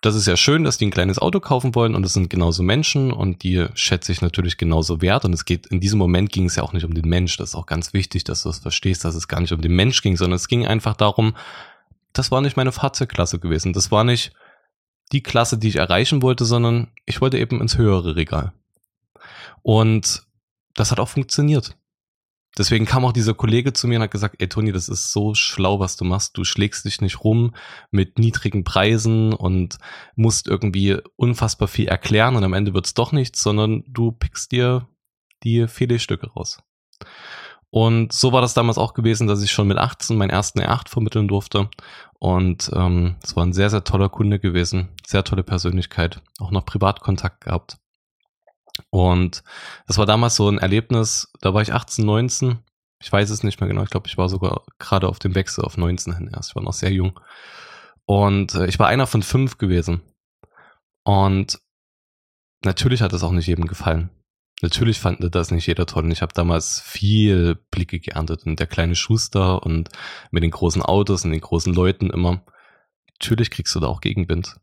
das 0.00 0.14
ist 0.14 0.26
ja 0.26 0.36
schön, 0.36 0.62
dass 0.62 0.78
die 0.78 0.86
ein 0.86 0.92
kleines 0.92 1.18
Auto 1.18 1.40
kaufen 1.40 1.74
wollen 1.74 1.94
und 1.94 2.06
es 2.06 2.12
sind 2.12 2.30
genauso 2.30 2.62
Menschen 2.62 3.12
und 3.12 3.42
die 3.42 3.66
schätze 3.74 4.12
ich 4.12 4.20
natürlich 4.20 4.56
genauso 4.56 5.00
wert 5.00 5.24
und 5.24 5.32
es 5.32 5.44
geht, 5.44 5.66
in 5.66 5.80
diesem 5.80 5.98
Moment 5.98 6.30
ging 6.30 6.46
es 6.46 6.56
ja 6.56 6.62
auch 6.62 6.72
nicht 6.72 6.84
um 6.84 6.94
den 6.94 7.08
Mensch, 7.08 7.36
das 7.36 7.50
ist 7.50 7.54
auch 7.56 7.66
ganz 7.66 7.92
wichtig, 7.92 8.22
dass 8.24 8.42
du 8.42 8.48
das 8.48 8.60
verstehst, 8.60 9.04
dass 9.04 9.16
es 9.16 9.26
gar 9.26 9.40
nicht 9.40 9.52
um 9.52 9.60
den 9.60 9.74
Mensch 9.74 10.02
ging, 10.02 10.16
sondern 10.16 10.36
es 10.36 10.46
ging 10.46 10.66
einfach 10.66 10.94
darum, 10.94 11.34
das 12.12 12.30
war 12.30 12.40
nicht 12.40 12.56
meine 12.56 12.72
Fahrzeugklasse 12.72 13.40
gewesen, 13.40 13.72
das 13.72 13.90
war 13.90 14.04
nicht 14.04 14.32
die 15.12 15.22
Klasse, 15.22 15.58
die 15.58 15.68
ich 15.68 15.76
erreichen 15.76 16.22
wollte, 16.22 16.44
sondern 16.44 16.88
ich 17.06 17.20
wollte 17.20 17.38
eben 17.38 17.60
ins 17.60 17.78
höhere 17.78 18.16
Regal. 18.16 18.52
Und 19.62 20.26
das 20.74 20.90
hat 20.90 21.00
auch 21.00 21.08
funktioniert. 21.08 21.76
Deswegen 22.56 22.86
kam 22.86 23.04
auch 23.04 23.12
dieser 23.12 23.34
Kollege 23.34 23.72
zu 23.72 23.86
mir 23.86 23.96
und 23.96 24.02
hat 24.02 24.10
gesagt, 24.10 24.36
ey 24.38 24.48
Toni, 24.48 24.72
das 24.72 24.88
ist 24.88 25.12
so 25.12 25.34
schlau, 25.34 25.78
was 25.78 25.96
du 25.96 26.04
machst. 26.04 26.36
Du 26.36 26.44
schlägst 26.44 26.84
dich 26.84 27.00
nicht 27.00 27.22
rum 27.22 27.54
mit 27.90 28.18
niedrigen 28.18 28.64
Preisen 28.64 29.32
und 29.32 29.78
musst 30.16 30.48
irgendwie 30.48 30.96
unfassbar 31.16 31.68
viel 31.68 31.86
erklären 31.86 32.34
und 32.34 32.44
am 32.44 32.54
Ende 32.54 32.74
wird's 32.74 32.94
doch 32.94 33.12
nichts, 33.12 33.42
sondern 33.42 33.84
du 33.86 34.12
pickst 34.12 34.50
dir 34.50 34.88
die 35.44 35.68
Filetstücke 35.68 36.30
raus. 36.32 36.58
Und 37.70 38.12
so 38.12 38.32
war 38.32 38.40
das 38.40 38.54
damals 38.54 38.78
auch 38.78 38.94
gewesen, 38.94 39.26
dass 39.26 39.42
ich 39.42 39.52
schon 39.52 39.68
mit 39.68 39.78
18 39.78 40.16
meinen 40.16 40.30
ersten 40.30 40.60
R8 40.60 40.88
vermitteln 40.88 41.28
durfte. 41.28 41.68
Und 42.18 42.70
ähm, 42.74 43.16
es 43.22 43.36
war 43.36 43.44
ein 43.44 43.52
sehr, 43.52 43.70
sehr 43.70 43.84
toller 43.84 44.08
Kunde 44.08 44.38
gewesen, 44.38 44.88
sehr 45.06 45.22
tolle 45.22 45.42
Persönlichkeit, 45.42 46.22
auch 46.38 46.50
noch 46.50 46.64
Privatkontakt 46.64 47.42
gehabt. 47.42 47.78
Und 48.90 49.42
das 49.86 49.98
war 49.98 50.06
damals 50.06 50.36
so 50.36 50.48
ein 50.48 50.58
Erlebnis, 50.58 51.30
da 51.40 51.52
war 51.52 51.62
ich 51.62 51.72
18, 51.72 52.04
19, 52.04 52.58
ich 53.00 53.12
weiß 53.12 53.30
es 53.30 53.42
nicht 53.42 53.60
mehr 53.60 53.68
genau, 53.68 53.82
ich 53.82 53.90
glaube, 53.90 54.08
ich 54.08 54.16
war 54.16 54.28
sogar 54.28 54.62
gerade 54.78 55.08
auf 55.08 55.18
dem 55.18 55.34
Wechsel 55.34 55.64
auf 55.64 55.76
19 55.76 56.16
hin 56.16 56.30
erst, 56.32 56.50
ich 56.50 56.56
war 56.56 56.62
noch 56.62 56.72
sehr 56.72 56.92
jung. 56.92 57.18
Und 58.06 58.54
äh, 58.54 58.66
ich 58.66 58.78
war 58.78 58.88
einer 58.88 59.06
von 59.06 59.22
fünf 59.22 59.58
gewesen. 59.58 60.00
Und 61.04 61.60
natürlich 62.64 63.02
hat 63.02 63.12
es 63.12 63.22
auch 63.22 63.32
nicht 63.32 63.46
jedem 63.46 63.66
gefallen. 63.66 64.10
Natürlich 64.60 64.98
fand 64.98 65.34
das 65.34 65.50
nicht 65.52 65.66
jeder 65.66 65.86
toll. 65.86 66.04
Und 66.04 66.10
ich 66.10 66.22
habe 66.22 66.32
damals 66.34 66.80
viel 66.80 67.54
Blicke 67.70 68.00
geerntet 68.00 68.44
und 68.44 68.58
der 68.58 68.66
kleine 68.66 68.96
Schuster 68.96 69.62
und 69.62 69.88
mit 70.30 70.42
den 70.42 70.50
großen 70.50 70.82
Autos 70.82 71.24
und 71.24 71.30
den 71.30 71.40
großen 71.40 71.72
Leuten 71.72 72.10
immer. 72.10 72.42
Natürlich 73.20 73.50
kriegst 73.50 73.74
du 73.74 73.80
da 73.80 73.86
auch 73.86 74.00
Gegenwind. 74.00 74.56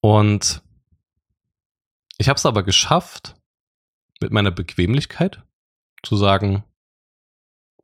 Und 0.00 0.62
Ich 2.18 2.28
habe 2.28 2.38
es 2.38 2.46
aber 2.46 2.62
geschafft, 2.62 3.36
mit 4.20 4.32
meiner 4.32 4.50
Bequemlichkeit 4.50 5.42
zu 6.02 6.16
sagen, 6.16 6.64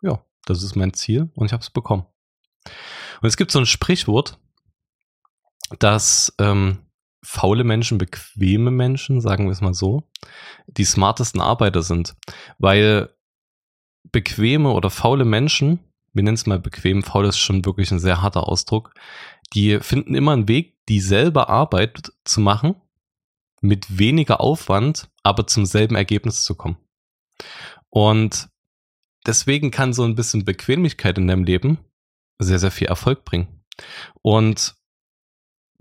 ja, 0.01 0.25
das 0.47 0.63
ist 0.63 0.75
mein 0.75 0.95
Ziel 0.95 1.31
und 1.35 1.47
ich 1.47 1.53
habe 1.53 1.63
es 1.63 1.71
bekommen. 1.71 2.07
Und 3.21 3.29
es 3.29 3.37
gibt 3.37 3.51
so 3.51 3.59
ein 3.59 3.67
Sprichwort, 3.67 4.39
dass 5.79 6.35
ähm, 6.39 6.79
faule 7.25 7.65
Menschen, 7.65 7.99
bequeme 7.99 8.71
Menschen, 8.71 9.21
sagen 9.21 9.47
wir 9.47 9.53
es 9.53 9.61
mal 9.61 9.75
so, 9.75 10.03
die 10.67 10.85
smartesten 10.85 11.41
Arbeiter 11.41 11.83
sind, 11.83 12.17
weil 12.59 13.11
bequeme 14.11 14.71
oder 14.73 14.91
faule 14.91 15.25
Menschen, 15.25 15.79
wir 16.13 16.23
nennen 16.23 16.35
es 16.35 16.47
mal 16.47 16.59
bequem, 16.59 17.03
faul 17.03 17.27
ist 17.27 17.39
schon 17.39 17.65
wirklich 17.65 17.91
ein 17.93 18.01
sehr 18.01 18.23
harter 18.23 18.49
Ausdruck, 18.49 18.95
die 19.55 19.79
finden 19.81 20.15
immer 20.15 20.33
einen 20.33 20.49
Weg, 20.49 20.77
dieselbe 20.89 21.49
Arbeit 21.49 22.13
zu 22.25 22.41
machen, 22.41 22.75
mit 23.61 23.99
weniger 23.99 24.41
Aufwand, 24.41 25.09
aber 25.23 25.47
zum 25.47 25.65
selben 25.67 25.95
Ergebnis 25.95 26.43
zu 26.45 26.57
kommen. 26.57 26.77
Und 27.91 28.49
deswegen 29.27 29.71
kann 29.71 29.93
so 29.93 30.05
ein 30.05 30.17
bisschen 30.17 30.45
Bequemlichkeit 30.45 31.17
in 31.19 31.29
deinem 31.29 31.45
Leben 31.45 31.79
sehr, 32.39 32.59
sehr 32.59 32.73
viel 32.73 32.89
Erfolg 32.89 33.25
bringen. 33.25 33.65
Und 34.23 34.75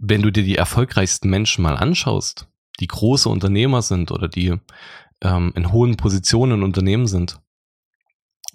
wenn 0.02 0.24
du 0.24 0.32
dir 0.32 0.44
die 0.44 0.56
erfolgreichsten 0.56 1.30
Menschen 1.30 1.62
mal 1.62 1.78
anschaust, 1.78 2.48
die 2.80 2.88
große 2.88 3.30
Unternehmer 3.30 3.84
sind 3.84 4.12
oder 4.12 4.28
die 4.28 4.58
ähm, 5.22 5.54
in 5.56 5.72
hohen 5.72 5.96
Positionen 5.96 6.54
in 6.54 6.64
Unternehmen 6.64 7.06
sind, 7.06 7.40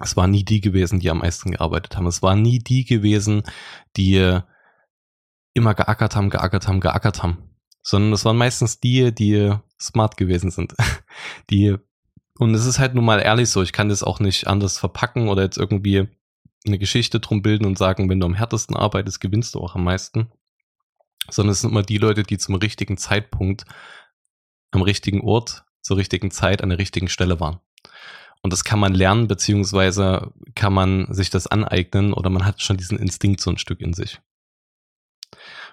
es 0.01 0.17
waren 0.17 0.33
nie 0.33 0.45
die 0.45 0.61
gewesen, 0.61 0.99
die 0.99 1.09
am 1.09 1.19
meisten 1.19 1.53
gearbeitet 1.53 1.97
haben. 1.97 2.07
Es 2.07 2.21
waren 2.21 2.43
nie 2.43 2.59
die 2.59 2.85
gewesen, 2.85 3.45
die 3.97 4.41
immer 5.55 5.75
geackert 5.75 6.17
haben, 6.17 6.29
geackert 6.29 6.69
haben, 6.69 6.81
geackert 6.81 7.23
haben. 7.23 7.51
Sondern 7.81 8.13
es 8.13 8.25
waren 8.25 8.37
meistens 8.37 8.81
die, 8.81 9.15
die 9.15 9.55
smart 9.81 10.17
gewesen 10.17 10.51
sind. 10.51 10.75
Die, 11.51 11.77
und 12.39 12.55
es 12.55 12.67
ist 12.67 12.79
halt 12.79 12.95
nun 12.95 13.05
mal 13.05 13.21
ehrlich 13.21 13.49
so, 13.49 13.63
ich 13.63 13.73
kann 13.73 13.89
das 13.89 14.03
auch 14.03 14.19
nicht 14.19 14.49
anders 14.49 14.79
verpacken 14.79 15.29
oder 15.29 15.43
jetzt 15.43 15.57
irgendwie 15.57 16.09
eine 16.67 16.79
Geschichte 16.79 17.21
drum 17.21 17.41
bilden 17.41 17.65
und 17.65 17.79
sagen, 17.79 18.11
wenn 18.11 18.19
du 18.21 18.27
am 18.27 18.35
härtesten 18.35 18.77
arbeitest, 18.77 19.21
gewinnst 19.21 19.55
du 19.55 19.61
auch 19.61 19.77
am 19.77 19.85
meisten 19.85 20.29
sondern 21.31 21.53
es 21.53 21.61
sind 21.61 21.71
immer 21.71 21.83
die 21.83 21.99
Leute, 21.99 22.23
die 22.23 22.39
zum 22.39 22.55
richtigen 22.55 22.97
Zeitpunkt 22.97 23.65
am 24.71 24.83
richtigen 24.83 25.21
Ort, 25.23 25.65
zur 25.83 25.97
richtigen 25.97 26.31
Zeit 26.31 26.63
an 26.63 26.69
der 26.69 26.79
richtigen 26.79 27.09
Stelle 27.09 27.41
waren. 27.41 27.61
Und 28.43 28.53
das 28.53 28.65
kann 28.65 28.79
man 28.79 28.95
lernen, 28.95 29.29
beziehungsweise 29.29 30.33
kann 30.55 30.73
man 30.73 31.13
sich 31.13 31.31
das 31.31 31.47
aneignen 31.47 32.13
oder 32.13 32.31
man 32.31 32.45
hat 32.45 32.63
schon 32.63 32.77
diesen 32.77 32.99
Instinkt 32.99 33.41
so 33.41 33.51
ein 33.51 33.59
Stück 33.59 33.81
in 33.81 33.93
sich. 33.93 34.21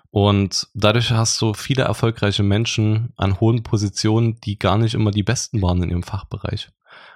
Und 0.09 0.67
dadurch 0.73 1.11
hast 1.11 1.41
du 1.41 1.53
viele 1.53 1.83
erfolgreiche 1.83 2.43
Menschen 2.43 3.13
an 3.15 3.39
hohen 3.39 3.63
Positionen, 3.63 4.39
die 4.41 4.59
gar 4.59 4.77
nicht 4.77 4.93
immer 4.93 5.11
die 5.11 5.23
besten 5.23 5.61
waren 5.61 5.81
in 5.81 5.89
ihrem 5.89 6.03
Fachbereich. 6.03 6.69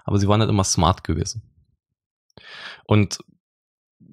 Aber 0.03 0.17
sie 0.17 0.27
waren 0.27 0.41
halt 0.41 0.49
immer 0.49 0.63
smart 0.63 1.03
gewesen. 1.03 1.43
Und 2.85 3.19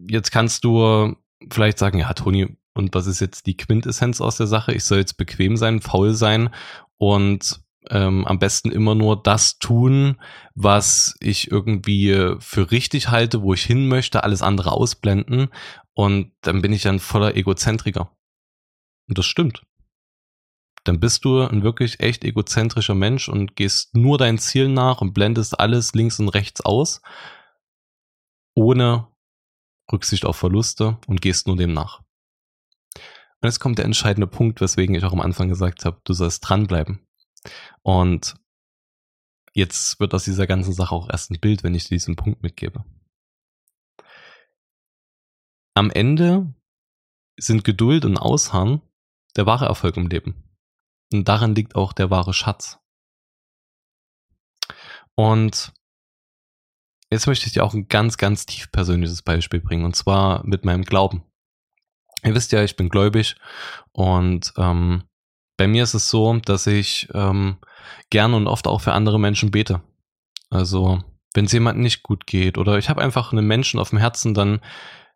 jetzt 0.09 0.31
kannst 0.31 0.64
du 0.64 1.16
vielleicht 1.50 1.78
sagen, 1.78 1.99
ja, 1.99 2.12
Toni, 2.12 2.59
und 2.75 2.95
was 2.95 3.07
ist 3.07 3.21
jetzt 3.21 3.47
die 3.47 3.57
Quintessenz 3.57 4.21
aus 4.21 4.37
der 4.37 4.47
Sache? 4.47 4.73
Ich 4.73 4.85
soll 4.85 4.99
jetzt 4.99 5.16
bequem 5.16 5.57
sein, 5.57 5.81
faul 5.81 6.14
sein 6.14 6.50
und 6.97 7.61
ähm, 7.90 8.26
am 8.26 8.38
besten 8.38 8.71
immer 8.71 8.95
nur 8.95 9.23
das 9.23 9.59
tun, 9.59 10.21
was 10.54 11.16
ich 11.21 11.50
irgendwie 11.50 12.35
für 12.38 12.71
richtig 12.71 13.11
halte, 13.11 13.43
wo 13.43 13.54
ich 13.54 13.62
hin 13.62 13.88
möchte, 13.88 14.25
alles 14.25 14.43
andere 14.43 14.73
ausblenden 14.73 15.49
und 15.95 16.33
dann 16.40 16.62
bin 16.62 16.73
ich 16.73 16.83
dann 16.83 16.99
voller 16.99 17.37
Egozentriker. 17.37 18.11
Und 19.09 19.19
das 19.19 19.26
stimmt. 19.26 19.62
Dann 20.85 21.00
bist 21.00 21.25
du 21.25 21.40
ein 21.40 21.62
wirklich 21.62 22.00
echt 22.00 22.25
egozentrischer 22.25 22.95
Mensch 22.95 23.28
und 23.28 23.57
gehst 23.57 23.97
nur 23.97 24.19
dein 24.19 24.38
Ziel 24.38 24.69
nach 24.69 25.00
und 25.00 25.14
blendest 25.14 25.59
alles 25.59 25.95
links 25.95 26.21
und 26.21 26.28
rechts 26.28 26.61
aus, 26.61 27.00
ohne 28.54 29.09
Rücksicht 29.90 30.25
auf 30.25 30.37
Verluste 30.37 30.99
und 31.07 31.23
gehst 31.23 31.47
nur 31.47 31.57
dem 31.57 31.73
nach. 31.73 32.03
Und 33.45 33.49
jetzt 33.49 33.61
kommt 33.61 33.77
der 33.77 33.85
entscheidende 33.85 34.27
Punkt, 34.27 34.63
weswegen 34.63 34.95
ich 34.95 35.05
auch 35.05 35.13
am 35.13 35.21
Anfang 35.21 35.51
gesagt 35.51 35.85
habe, 35.85 36.01
du 36.05 36.15
sollst 36.15 36.49
dranbleiben. 36.49 37.07
Und 37.83 38.37
jetzt 39.53 40.01
wird 40.01 40.15
aus 40.15 40.25
dieser 40.25 40.47
ganzen 40.47 40.73
Sache 40.73 40.95
auch 40.95 41.11
erst 41.11 41.31
ein 41.31 41.39
Bild, 41.39 41.63
wenn 41.63 41.75
ich 41.75 41.87
diesen 41.87 42.17
Punkt 42.17 42.43
mitgebe. 42.43 42.87
Am 45.75 45.91
Ende 45.91 46.55
sind 47.39 47.65
Geduld 47.65 48.07
und 48.07 48.17
Ausharren 48.17 48.81
der 49.37 49.45
wahre 49.45 49.67
Erfolg 49.67 49.99
im 49.99 50.07
Leben. 50.07 50.43
Und 51.13 51.29
darin 51.29 51.55
liegt 51.55 51.75
auch 51.75 51.93
der 51.93 52.09
wahre 52.09 52.33
Schatz. 52.33 52.79
Und 55.17 55.75
jetzt 57.11 57.27
möchte 57.27 57.47
ich 57.47 57.53
dir 57.53 57.63
auch 57.63 57.75
ein 57.75 57.89
ganz, 57.89 58.17
ganz 58.17 58.47
tief 58.47 58.73
persönliches 58.73 59.21
Beispiel 59.21 59.61
bringen, 59.61 59.85
und 59.85 59.95
zwar 59.97 60.47
mit 60.47 60.65
meinem 60.65 60.85
Glauben. 60.85 61.25
Ihr 62.25 62.35
wisst 62.35 62.52
ja, 62.52 62.62
ich 62.62 62.76
bin 62.76 62.88
gläubig 62.88 63.37
und 63.93 64.52
ähm, 64.57 65.04
bei 65.57 65.69
mir 65.69 65.83
ist 65.83 65.95
es 65.95 66.11
so, 66.11 66.35
dass 66.45 66.66
ich 66.66 67.09
ähm, 67.14 67.59
gerne 68.11 68.37
und 68.37 68.47
oft 68.47 68.66
auch 68.66 68.81
für 68.81 68.93
andere 68.93 69.21
Menschen 69.21 69.50
bete. 69.50 69.83
Also 70.50 71.02
wenn 71.35 71.45
es 71.45 71.52
jemandem 71.52 71.83
nicht 71.83 72.02
gut 72.02 72.26
geht 72.26 72.59
oder 72.59 72.78
ich 72.78 72.88
habe 72.88 73.02
einfach 73.02 73.33
einen 73.33 73.47
Menschen 73.47 73.78
auf 73.78 73.90
dem 73.90 73.99
Herzen, 73.99 74.35
dann 74.35 74.61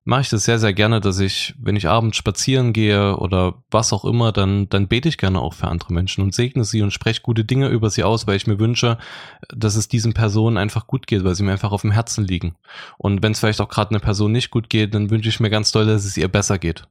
mache 0.05 0.23
ich 0.23 0.29
das 0.31 0.45
sehr, 0.45 0.59
sehr 0.59 0.73
gerne, 0.73 1.01
dass 1.01 1.21
ich, 1.21 1.55
wenn 1.61 1.77
ich 1.77 1.87
abends 1.87 2.17
spazieren 2.17 2.73
gehe 2.73 3.17
oder 3.17 3.63
was 3.71 3.93
auch 3.93 4.07
immer, 4.07 4.33
dann, 4.33 4.69
dann 4.71 4.89
bete 4.89 5.09
ich 5.09 5.19
gerne 5.19 5.39
auch 5.39 5.53
für 5.53 5.69
andere 5.69 5.93
Menschen 5.93 6.23
und 6.23 6.35
segne 6.35 6.65
sie 6.65 6.81
und 6.81 6.93
spreche 6.93 7.21
gute 7.21 7.45
Dinge 7.45 7.69
über 7.69 7.91
sie 7.91 8.05
aus, 8.05 8.27
weil 8.27 8.37
ich 8.37 8.47
mir 8.47 8.59
wünsche, 8.59 8.97
dass 9.49 9.77
es 9.77 9.87
diesen 9.87 10.15
Personen 10.15 10.57
einfach 10.57 10.87
gut 10.87 11.07
geht, 11.07 11.25
weil 11.25 11.35
sie 11.35 11.43
mir 11.43 11.53
einfach 11.53 11.73
auf 11.73 11.83
dem 11.83 11.91
Herzen 11.91 12.25
liegen. 12.25 12.55
Und 12.97 13.23
wenn 13.23 13.33
es 13.33 13.41
vielleicht 13.41 13.61
auch 13.61 13.69
gerade 13.69 13.91
einer 13.91 14.01
Person 14.01 14.33
nicht 14.33 14.51
gut 14.51 14.71
geht, 14.71 14.95
dann 14.95 15.11
wünsche 15.11 15.29
ich 15.29 15.41
mir 15.41 15.51
ganz 15.51 15.73
doll, 15.73 15.87
dass 15.87 16.07
es 16.07 16.17
ihr 16.17 16.29
besser 16.29 16.59
geht. 16.59 16.85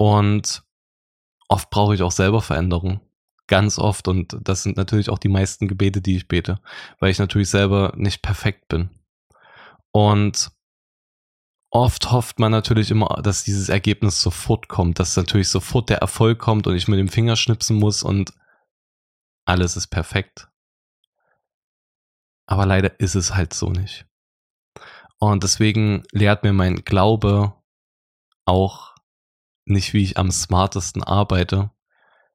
Und 0.00 0.62
oft 1.48 1.68
brauche 1.68 1.94
ich 1.94 2.00
auch 2.00 2.10
selber 2.10 2.40
Veränderung. 2.40 3.02
Ganz 3.48 3.78
oft. 3.78 4.08
Und 4.08 4.34
das 4.40 4.62
sind 4.62 4.78
natürlich 4.78 5.10
auch 5.10 5.18
die 5.18 5.28
meisten 5.28 5.68
Gebete, 5.68 6.00
die 6.00 6.16
ich 6.16 6.26
bete, 6.26 6.58
weil 7.00 7.10
ich 7.10 7.18
natürlich 7.18 7.50
selber 7.50 7.92
nicht 7.96 8.22
perfekt 8.22 8.66
bin. 8.68 8.88
Und 9.92 10.52
oft 11.68 12.10
hofft 12.10 12.38
man 12.38 12.50
natürlich 12.50 12.90
immer, 12.90 13.20
dass 13.22 13.44
dieses 13.44 13.68
Ergebnis 13.68 14.22
sofort 14.22 14.68
kommt, 14.68 14.98
dass 14.98 15.18
natürlich 15.18 15.50
sofort 15.50 15.90
der 15.90 15.98
Erfolg 15.98 16.38
kommt 16.38 16.66
und 16.66 16.74
ich 16.76 16.88
mit 16.88 16.98
dem 16.98 17.10
Finger 17.10 17.36
schnipsen 17.36 17.76
muss 17.76 18.02
und 18.02 18.32
alles 19.44 19.76
ist 19.76 19.88
perfekt. 19.88 20.48
Aber 22.46 22.64
leider 22.64 22.98
ist 23.00 23.16
es 23.16 23.34
halt 23.34 23.52
so 23.52 23.68
nicht. 23.68 24.06
Und 25.18 25.42
deswegen 25.42 26.04
lehrt 26.10 26.42
mir 26.42 26.54
mein 26.54 26.76
Glaube 26.86 27.52
auch 28.46 28.89
nicht, 29.64 29.92
wie 29.92 30.02
ich 30.02 30.18
am 30.18 30.30
smartesten 30.30 31.02
arbeite, 31.02 31.70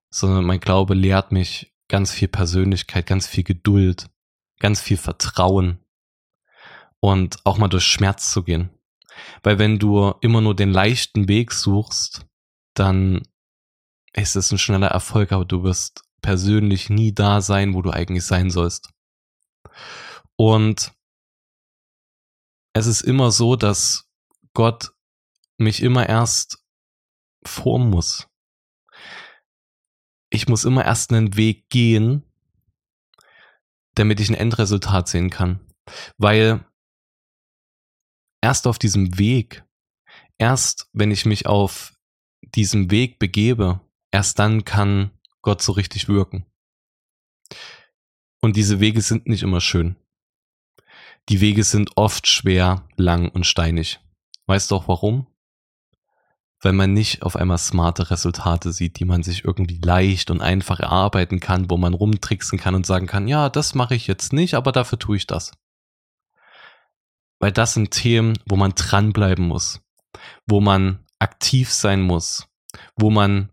sondern 0.10 0.46
mein 0.46 0.60
Glaube 0.60 0.94
lehrt 0.94 1.32
mich 1.32 1.74
ganz 1.88 2.12
viel 2.12 2.28
Persönlichkeit, 2.28 3.06
ganz 3.06 3.28
viel 3.28 3.44
Geduld, 3.44 4.10
ganz 4.60 4.82
viel 4.82 4.98
Vertrauen 4.98 5.80
und 7.00 7.46
auch 7.46 7.58
mal 7.58 7.68
durch 7.68 7.86
Schmerz 7.86 8.32
zu 8.32 8.44
gehen. 8.44 8.70
Weil 9.44 9.60
wenn 9.60 9.80
du 9.80 10.14
immer 10.22 10.42
nur 10.42 10.56
den 10.56 10.72
leichten 10.72 11.28
Weg 11.28 11.52
suchst, 11.52 12.26
dann 12.74 13.28
ist 14.14 14.36
es 14.36 14.52
ein 14.52 14.58
schneller 14.58 14.88
Erfolg, 14.88 15.32
aber 15.32 15.46
du 15.46 15.64
wirst 15.64 16.04
persönlich 16.22 16.90
nie 16.90 17.14
da 17.14 17.42
sein, 17.42 17.74
wo 17.74 17.82
du 17.82 17.92
eigentlich 17.92 18.26
sein 18.26 18.50
sollst. 18.50 18.90
Und 20.36 20.94
es 22.74 22.88
ist 22.88 23.02
immer 23.02 23.32
so, 23.32 23.56
dass 23.56 24.10
Gott 24.54 24.94
mich 25.58 25.82
immer 25.82 26.08
erst 26.10 26.65
Form 27.48 27.90
muss. 27.90 28.28
Ich 30.30 30.48
muss 30.48 30.66
immer 30.66 30.86
erst 30.86 31.12
einen 31.12 31.36
Weg 31.38 31.70
gehen, 31.70 32.24
damit 33.96 34.20
ich 34.20 34.30
ein 34.30 34.36
Endresultat 34.36 35.08
sehen 35.08 35.30
kann. 35.30 35.60
Weil 36.18 36.66
erst 38.42 38.68
auf 38.68 38.78
diesem 38.78 39.18
Weg, 39.18 39.64
erst 40.38 40.90
wenn 40.94 41.12
ich 41.12 41.26
mich 41.26 41.46
auf 41.48 41.94
diesem 42.42 42.92
Weg 42.92 43.20
begebe, 43.20 43.82
erst 44.12 44.40
dann 44.40 44.66
kann 44.66 45.12
Gott 45.42 45.62
so 45.62 45.72
richtig 45.72 46.08
wirken. 46.08 46.46
Und 48.42 48.56
diese 48.56 48.80
Wege 48.80 49.02
sind 49.02 49.28
nicht 49.28 49.44
immer 49.44 49.62
schön. 49.62 49.96
Die 51.30 51.42
Wege 51.42 51.64
sind 51.64 51.98
oft 51.98 52.28
schwer, 52.28 52.88
lang 52.98 53.30
und 53.30 53.46
steinig. 53.46 54.00
Weißt 54.46 54.70
du 54.70 54.76
auch 54.76 54.88
warum? 54.88 55.26
Weil 56.62 56.74
man 56.74 56.94
nicht 56.94 57.22
auf 57.22 57.36
einmal 57.36 57.58
smarte 57.58 58.10
Resultate 58.10 58.72
sieht, 58.72 59.00
die 59.00 59.06
man 59.06 59.24
sich 59.24 59.46
irgendwie 59.46 59.80
leicht 59.80 60.32
und 60.32 60.42
einfach 60.42 60.80
erarbeiten 60.80 61.40
kann, 61.40 61.70
wo 61.70 61.78
man 61.78 61.94
rumtricksen 61.94 62.60
kann 62.60 62.76
und 62.76 62.86
sagen 62.86 63.08
kann, 63.08 63.28
ja, 63.28 63.50
das 63.50 63.76
mache 63.76 63.96
ich 63.96 64.08
jetzt 64.08 64.34
nicht, 64.34 64.56
aber 64.56 64.72
dafür 64.72 64.98
tue 64.98 65.18
ich 65.18 65.28
das. 65.28 65.52
Weil 67.40 67.52
das 67.52 67.74
sind 67.74 67.92
Themen, 67.92 68.38
wo 68.46 68.56
man 68.56 68.74
dranbleiben 68.74 69.46
muss, 69.46 69.82
wo 70.48 70.62
man 70.62 71.06
aktiv 71.20 71.72
sein 71.72 72.02
muss, 72.02 72.48
wo 72.96 73.10
man 73.10 73.52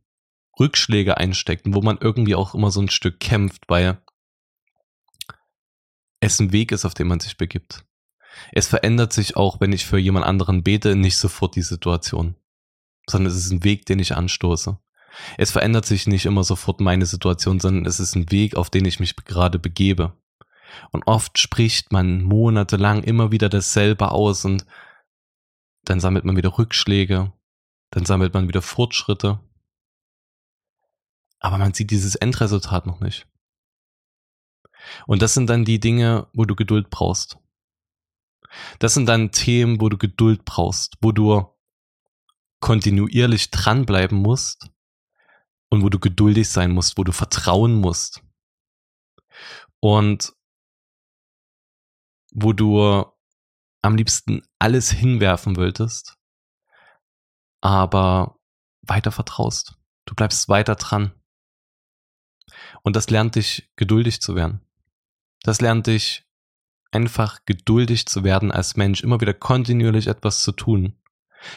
Rückschläge 0.58 1.16
einsteckt 1.16 1.66
und 1.66 1.74
wo 1.74 1.82
man 1.82 1.98
irgendwie 2.00 2.34
auch 2.34 2.54
immer 2.54 2.70
so 2.70 2.80
ein 2.80 2.90
Stück 2.90 3.20
kämpft, 3.20 3.64
weil 3.68 4.00
es 6.20 6.38
ein 6.38 6.52
Weg 6.52 6.72
ist, 6.72 6.84
auf 6.84 6.94
den 6.94 7.08
man 7.08 7.20
sich 7.20 7.36
begibt. 7.36 7.84
Es 8.52 8.68
verändert 8.68 9.12
sich 9.12 9.36
auch, 9.36 9.60
wenn 9.60 9.72
ich 9.72 9.84
für 9.84 9.98
jemand 9.98 10.24
anderen 10.24 10.62
bete, 10.62 10.94
nicht 10.96 11.16
sofort 11.16 11.56
die 11.56 11.62
Situation, 11.62 12.36
sondern 13.08 13.32
es 13.32 13.38
ist 13.38 13.50
ein 13.50 13.64
Weg, 13.64 13.86
den 13.86 13.98
ich 13.98 14.14
anstoße. 14.14 14.78
Es 15.36 15.50
verändert 15.50 15.84
sich 15.84 16.06
nicht 16.06 16.24
immer 16.24 16.44
sofort 16.44 16.80
meine 16.80 17.06
Situation, 17.06 17.60
sondern 17.60 17.86
es 17.86 18.00
ist 18.00 18.14
ein 18.14 18.30
Weg, 18.30 18.56
auf 18.56 18.70
den 18.70 18.84
ich 18.84 19.00
mich 19.00 19.16
gerade 19.16 19.58
begebe. 19.58 20.16
Und 20.90 21.06
oft 21.06 21.38
spricht 21.38 21.92
man 21.92 22.22
monatelang 22.22 23.02
immer 23.02 23.30
wieder 23.30 23.48
dasselbe 23.48 24.10
aus 24.10 24.44
und 24.44 24.66
dann 25.84 26.00
sammelt 26.00 26.24
man 26.24 26.36
wieder 26.36 26.56
Rückschläge, 26.58 27.32
dann 27.90 28.06
sammelt 28.06 28.32
man 28.32 28.48
wieder 28.48 28.62
Fortschritte. 28.62 29.40
Aber 31.40 31.58
man 31.58 31.74
sieht 31.74 31.90
dieses 31.90 32.14
Endresultat 32.14 32.86
noch 32.86 33.00
nicht. 33.00 33.26
Und 35.06 35.22
das 35.22 35.34
sind 35.34 35.48
dann 35.50 35.64
die 35.64 35.80
Dinge, 35.80 36.28
wo 36.32 36.44
du 36.44 36.54
Geduld 36.54 36.88
brauchst. 36.90 37.38
Das 38.78 38.94
sind 38.94 39.06
dann 39.06 39.32
Themen, 39.32 39.80
wo 39.80 39.88
du 39.88 39.98
Geduld 39.98 40.44
brauchst, 40.44 40.96
wo 41.00 41.12
du 41.12 41.46
kontinuierlich 42.62 43.50
dranbleiben 43.50 44.16
musst 44.16 44.70
und 45.68 45.82
wo 45.82 45.90
du 45.90 45.98
geduldig 45.98 46.48
sein 46.48 46.70
musst, 46.70 46.96
wo 46.96 47.04
du 47.04 47.12
vertrauen 47.12 47.74
musst. 47.74 48.22
Und 49.80 50.32
wo 52.32 52.52
du 52.52 53.04
am 53.82 53.96
liebsten 53.96 54.42
alles 54.60 54.92
hinwerfen 54.92 55.56
wolltest, 55.56 56.16
aber 57.60 58.38
weiter 58.82 59.10
vertraust. 59.10 59.74
Du 60.06 60.14
bleibst 60.14 60.48
weiter 60.48 60.76
dran. 60.76 61.12
Und 62.82 62.94
das 62.94 63.10
lernt 63.10 63.34
dich, 63.34 63.70
geduldig 63.74 64.22
zu 64.22 64.36
werden. 64.36 64.60
Das 65.42 65.60
lernt 65.60 65.88
dich, 65.88 66.24
einfach 66.92 67.44
geduldig 67.44 68.06
zu 68.06 68.22
werden 68.22 68.52
als 68.52 68.76
Mensch, 68.76 69.02
immer 69.02 69.20
wieder 69.20 69.34
kontinuierlich 69.34 70.06
etwas 70.06 70.44
zu 70.44 70.52
tun. 70.52 71.01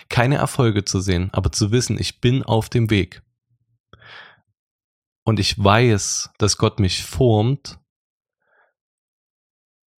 Keine 0.10 0.36
Erfolge 0.36 0.86
zu 0.86 1.00
sehen, 1.00 1.30
aber 1.34 1.52
zu 1.52 1.72
wissen, 1.72 2.00
ich 2.00 2.22
bin 2.22 2.44
auf 2.44 2.70
dem 2.70 2.90
Weg. 2.90 3.22
Und 5.24 5.40
ich 5.40 5.58
weiß, 5.58 6.32
dass 6.38 6.58
Gott 6.58 6.80
mich 6.80 7.04
formt 7.04 7.80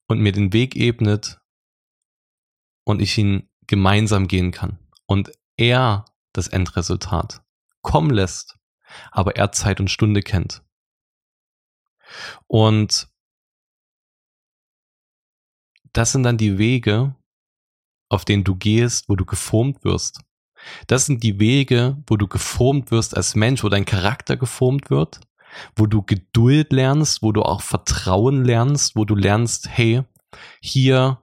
und 0.09 0.21
mir 0.21 0.33
den 0.33 0.53
Weg 0.53 0.77
ebnet 0.77 1.41
und 2.85 3.03
ich 3.03 3.19
ihn 3.19 3.49
gemeinsam 3.67 4.29
gehen 4.29 4.53
kann. 4.53 4.79
Und 5.07 5.33
er 5.57 6.05
das 6.33 6.49
Endresultat 6.49 7.43
kommen 7.83 8.11
lässt, 8.11 8.59
aber 9.11 9.37
er 9.37 9.53
Zeit 9.53 9.81
und 9.81 9.91
Stunde 9.91 10.23
kennt. 10.23 10.63
Und 12.47 13.09
das 15.93 16.13
sind 16.13 16.23
dann 16.23 16.37
die 16.37 16.59
Wege, 16.59 17.17
auf 18.09 18.25
denen 18.25 18.45
du 18.45 18.57
gehst, 18.57 19.09
wo 19.09 19.17
du 19.17 19.25
geformt 19.25 19.85
wirst. 19.85 20.21
Das 20.87 21.07
sind 21.07 21.23
die 21.23 21.39
Wege, 21.39 21.97
wo 22.07 22.17
du 22.17 22.27
geformt 22.27 22.91
wirst 22.91 23.17
als 23.17 23.35
Mensch, 23.35 23.63
wo 23.63 23.69
dein 23.69 23.85
Charakter 23.85 24.37
geformt 24.37 24.91
wird, 24.91 25.21
wo 25.75 25.87
du 25.87 26.03
Geduld 26.03 26.73
lernst, 26.73 27.23
wo 27.23 27.33
du 27.33 27.43
auch 27.43 27.63
Vertrauen 27.63 28.45
lernst, 28.45 28.97
wo 28.97 29.05
du 29.05 29.15
lernst, 29.15 29.69
hey, 29.69 30.03
hier 30.61 31.23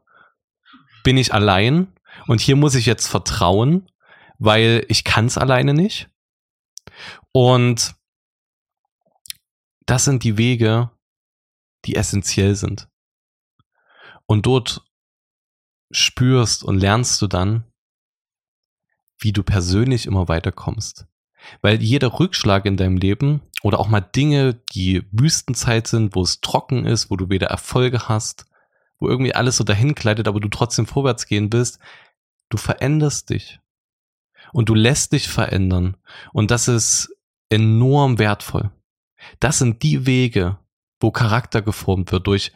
bin 1.04 1.18
ich 1.18 1.34
allein 1.34 1.88
und 2.28 2.42
hier 2.42 2.56
muss 2.56 2.76
ich 2.76 2.86
jetzt 2.86 3.08
vertrauen, 3.08 3.90
weil 4.40 4.86
ich 4.88 5.04
kann 5.04 5.26
es 5.26 5.38
alleine 5.38 5.74
nicht. 5.74 6.10
Und 7.32 7.96
das 9.86 10.06
sind 10.06 10.24
die 10.24 10.38
Wege, 10.38 10.92
die 11.86 11.96
essentiell 11.96 12.56
sind. 12.56 12.88
Und 14.26 14.46
dort 14.46 14.86
spürst 15.94 16.64
und 16.64 16.78
lernst 16.78 17.22
du 17.22 17.28
dann, 17.28 17.64
wie 19.20 19.32
du 19.32 19.44
persönlich 19.44 20.06
immer 20.06 20.28
weiterkommst. 20.28 21.08
Weil 21.62 21.82
jeder 21.82 22.20
Rückschlag 22.20 22.66
in 22.66 22.78
deinem 22.78 22.98
Leben 22.98 23.42
oder 23.62 23.80
auch 23.80 23.88
mal 23.88 24.02
Dinge, 24.02 24.62
die 24.74 25.06
Wüstenzeit 25.12 25.88
sind, 25.88 26.16
wo 26.16 26.22
es 26.22 26.42
trocken 26.42 26.86
ist, 26.86 27.10
wo 27.10 27.16
du 27.16 27.30
weder 27.30 27.48
Erfolge 27.48 28.08
hast, 28.08 28.46
wo 29.00 29.08
irgendwie 29.08 29.36
alles 29.36 29.58
so 29.58 29.64
dahin 29.64 29.96
kleidet, 29.96 30.28
aber 30.28 30.40
du 30.40 30.48
trotzdem 30.48 30.86
vorwärts 30.86 31.26
gehen 31.26 31.52
willst, 31.52 31.80
du 32.50 32.58
veränderst 32.58 33.30
dich. 33.30 33.60
Und 34.52 34.70
du 34.70 34.76
lässt 34.76 35.14
dich 35.14 35.28
verändern. 35.28 35.98
Und 36.32 36.52
das 36.52 36.68
ist 36.68 37.16
enorm 37.50 38.20
wertvoll. 38.20 38.72
Das 39.40 39.58
sind 39.58 39.84
die 39.84 40.06
Wege, 40.06 40.60
wo 41.00 41.12
Charakter 41.12 41.62
geformt 41.62 42.12
wird 42.12 42.28
durch 42.28 42.52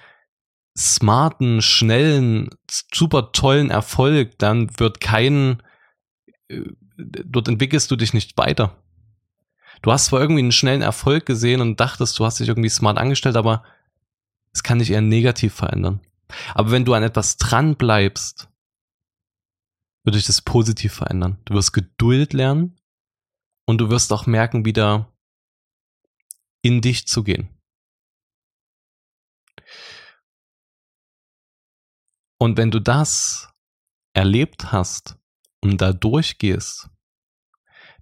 smarten, 0.78 1.62
schnellen, 1.62 2.50
super 2.94 3.32
tollen 3.32 3.72
Erfolg, 3.72 4.38
dann 4.38 4.80
wird 4.80 5.02
kein, 5.02 5.64
äh, 6.50 6.62
dort 6.98 7.48
entwickelst 7.48 7.90
du 7.90 7.96
dich 7.96 8.14
nicht 8.14 8.38
weiter. 8.38 8.78
Du 9.82 9.92
hast 9.92 10.06
zwar 10.06 10.22
irgendwie 10.22 10.42
einen 10.42 10.52
schnellen 10.52 10.82
Erfolg 10.82 11.26
gesehen 11.26 11.62
und 11.62 11.80
dachtest, 11.80 12.18
du 12.20 12.26
hast 12.26 12.40
dich 12.40 12.48
irgendwie 12.48 12.70
smart 12.70 12.98
angestellt, 12.98 13.36
aber 13.36 13.64
es 14.54 14.64
kann 14.64 14.80
dich 14.80 14.92
eher 14.92 15.02
negativ 15.02 15.54
verändern. 15.54 16.02
Aber 16.54 16.72
wenn 16.72 16.86
du 16.86 16.94
an 16.94 17.04
etwas 17.04 17.38
dran 17.38 17.76
bleibst, 17.76 18.50
wird 20.04 20.16
dich 20.16 20.26
das 20.26 20.42
positiv 20.42 20.94
verändern. 20.94 21.38
Du 21.46 21.54
wirst 21.54 21.74
Geduld 21.74 22.34
lernen 22.34 22.80
und 23.66 23.80
du 23.80 23.90
wirst 23.90 24.12
auch 24.14 24.26
merken, 24.26 24.66
wieder 24.66 25.12
in 26.62 26.82
dich 26.82 27.08
zu 27.08 27.24
gehen. 27.24 27.50
Und 32.38 32.58
wenn 32.58 32.72
du 32.72 32.80
das 32.80 33.50
erlebt 34.14 34.72
hast 34.72 35.18
und 35.62 35.82
da 35.82 35.94
durchgehst, 35.94 36.90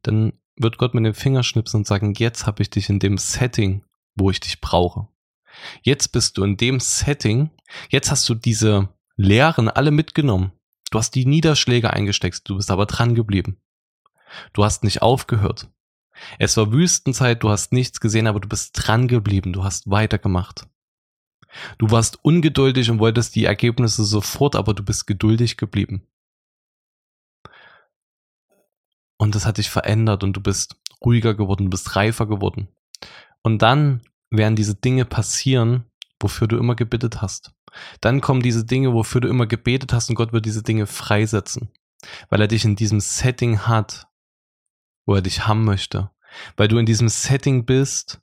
dann 0.03 0.33
wird 0.57 0.77
Gott 0.77 0.93
mit 0.93 1.05
dem 1.05 1.13
Finger 1.13 1.43
schnipsen 1.43 1.79
und 1.79 1.87
sagen, 1.87 2.13
jetzt 2.15 2.45
habe 2.45 2.61
ich 2.61 2.69
dich 2.69 2.89
in 2.89 2.99
dem 2.99 3.17
Setting, 3.17 3.83
wo 4.15 4.29
ich 4.29 4.39
dich 4.39 4.61
brauche. 4.61 5.07
Jetzt 5.83 6.09
bist 6.09 6.37
du 6.37 6.43
in 6.43 6.57
dem 6.57 6.79
Setting, 6.79 7.49
jetzt 7.89 8.11
hast 8.11 8.27
du 8.27 8.35
diese 8.35 8.89
Lehren 9.15 9.69
alle 9.69 9.91
mitgenommen. 9.91 10.51
Du 10.91 10.99
hast 10.99 11.11
die 11.11 11.25
Niederschläge 11.25 11.91
eingesteckt, 11.91 12.41
du 12.45 12.57
bist 12.57 12.71
aber 12.71 12.85
dran 12.85 13.15
geblieben. 13.15 13.57
Du 14.53 14.63
hast 14.63 14.83
nicht 14.83 15.01
aufgehört. 15.01 15.69
Es 16.39 16.55
war 16.57 16.71
Wüstenzeit, 16.71 17.43
du 17.43 17.49
hast 17.49 17.73
nichts 17.73 17.99
gesehen, 17.99 18.27
aber 18.27 18.39
du 18.39 18.47
bist 18.47 18.71
dran 18.73 19.07
geblieben, 19.07 19.53
du 19.53 19.63
hast 19.63 19.89
weitergemacht. 19.89 20.67
Du 21.77 21.91
warst 21.91 22.23
ungeduldig 22.23 22.89
und 22.89 22.99
wolltest 22.99 23.35
die 23.35 23.45
Ergebnisse 23.45 24.03
sofort, 24.03 24.55
aber 24.55 24.73
du 24.73 24.83
bist 24.83 25.07
geduldig 25.07 25.57
geblieben. 25.57 26.07
Und 29.17 29.35
das 29.35 29.45
hat 29.45 29.57
dich 29.57 29.69
verändert 29.69 30.23
und 30.23 30.33
du 30.33 30.41
bist 30.41 30.75
ruhiger 31.03 31.33
geworden, 31.33 31.65
du 31.65 31.69
bist 31.69 31.95
reifer 31.95 32.27
geworden. 32.27 32.67
Und 33.43 33.61
dann 33.61 34.01
werden 34.29 34.55
diese 34.55 34.75
Dinge 34.75 35.05
passieren, 35.05 35.85
wofür 36.19 36.47
du 36.47 36.57
immer 36.57 36.75
gebetet 36.75 37.21
hast. 37.21 37.53
Dann 38.01 38.21
kommen 38.21 38.41
diese 38.41 38.65
Dinge, 38.65 38.93
wofür 38.93 39.21
du 39.21 39.27
immer 39.27 39.47
gebetet 39.47 39.93
hast 39.93 40.09
und 40.09 40.15
Gott 40.15 40.33
wird 40.33 40.45
diese 40.45 40.63
Dinge 40.63 40.87
freisetzen, 40.87 41.69
weil 42.29 42.41
er 42.41 42.47
dich 42.47 42.65
in 42.65 42.75
diesem 42.75 42.99
Setting 42.99 43.59
hat, 43.59 44.07
wo 45.05 45.15
er 45.15 45.21
dich 45.21 45.47
haben 45.47 45.63
möchte, 45.63 46.11
weil 46.57 46.67
du 46.67 46.77
in 46.77 46.85
diesem 46.85 47.09
Setting 47.09 47.65
bist, 47.65 48.21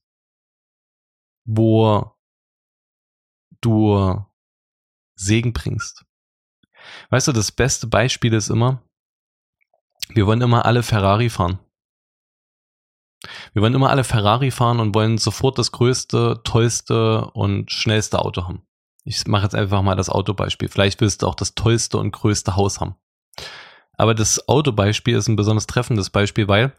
wo 1.44 2.12
du 3.62 4.24
Segen 5.14 5.52
bringst. 5.52 6.04
Weißt 7.10 7.28
du, 7.28 7.32
das 7.32 7.52
beste 7.52 7.86
Beispiel 7.86 8.32
ist 8.34 8.50
immer, 8.50 8.82
wir 10.08 10.26
wollen 10.26 10.40
immer 10.40 10.66
alle 10.66 10.82
Ferrari 10.82 11.30
fahren. 11.30 11.58
Wir 13.52 13.62
wollen 13.62 13.74
immer 13.74 13.90
alle 13.90 14.04
Ferrari 14.04 14.50
fahren 14.50 14.80
und 14.80 14.94
wollen 14.94 15.16
sofort 15.16 15.58
das 15.58 15.70
größte, 15.70 16.40
tollste 16.44 17.30
und 17.30 17.70
schnellste 17.70 18.18
Auto 18.18 18.44
haben. 18.44 18.66
Ich 19.04 19.26
mache 19.26 19.44
jetzt 19.44 19.54
einfach 19.54 19.82
mal 19.82 19.96
das 19.96 20.08
Autobeispiel. 20.08 20.68
Vielleicht 20.68 21.00
willst 21.00 21.22
du 21.22 21.28
auch 21.28 21.34
das 21.34 21.54
tollste 21.54 21.98
und 21.98 22.12
größte 22.12 22.56
Haus 22.56 22.80
haben. 22.80 22.96
Aber 23.96 24.14
das 24.14 24.48
Autobeispiel 24.48 25.16
ist 25.16 25.28
ein 25.28 25.36
besonders 25.36 25.66
treffendes 25.66 26.10
Beispiel, 26.10 26.48
weil 26.48 26.72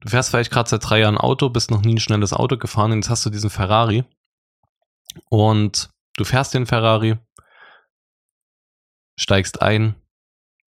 du 0.00 0.08
fährst 0.08 0.30
vielleicht 0.30 0.50
gerade 0.50 0.68
seit 0.68 0.88
drei 0.88 1.00
Jahren 1.00 1.18
Auto, 1.18 1.48
bist 1.48 1.70
noch 1.70 1.82
nie 1.82 1.94
ein 1.94 2.00
schnelles 2.00 2.32
Auto 2.32 2.56
gefahren 2.56 2.92
und 2.92 2.98
jetzt 2.98 3.10
hast 3.10 3.24
du 3.24 3.30
diesen 3.30 3.50
Ferrari 3.50 4.04
und 5.28 5.91
du 6.16 6.24
fährst 6.24 6.54
den 6.54 6.66
Ferrari, 6.66 7.18
steigst 9.18 9.62
ein, 9.62 9.94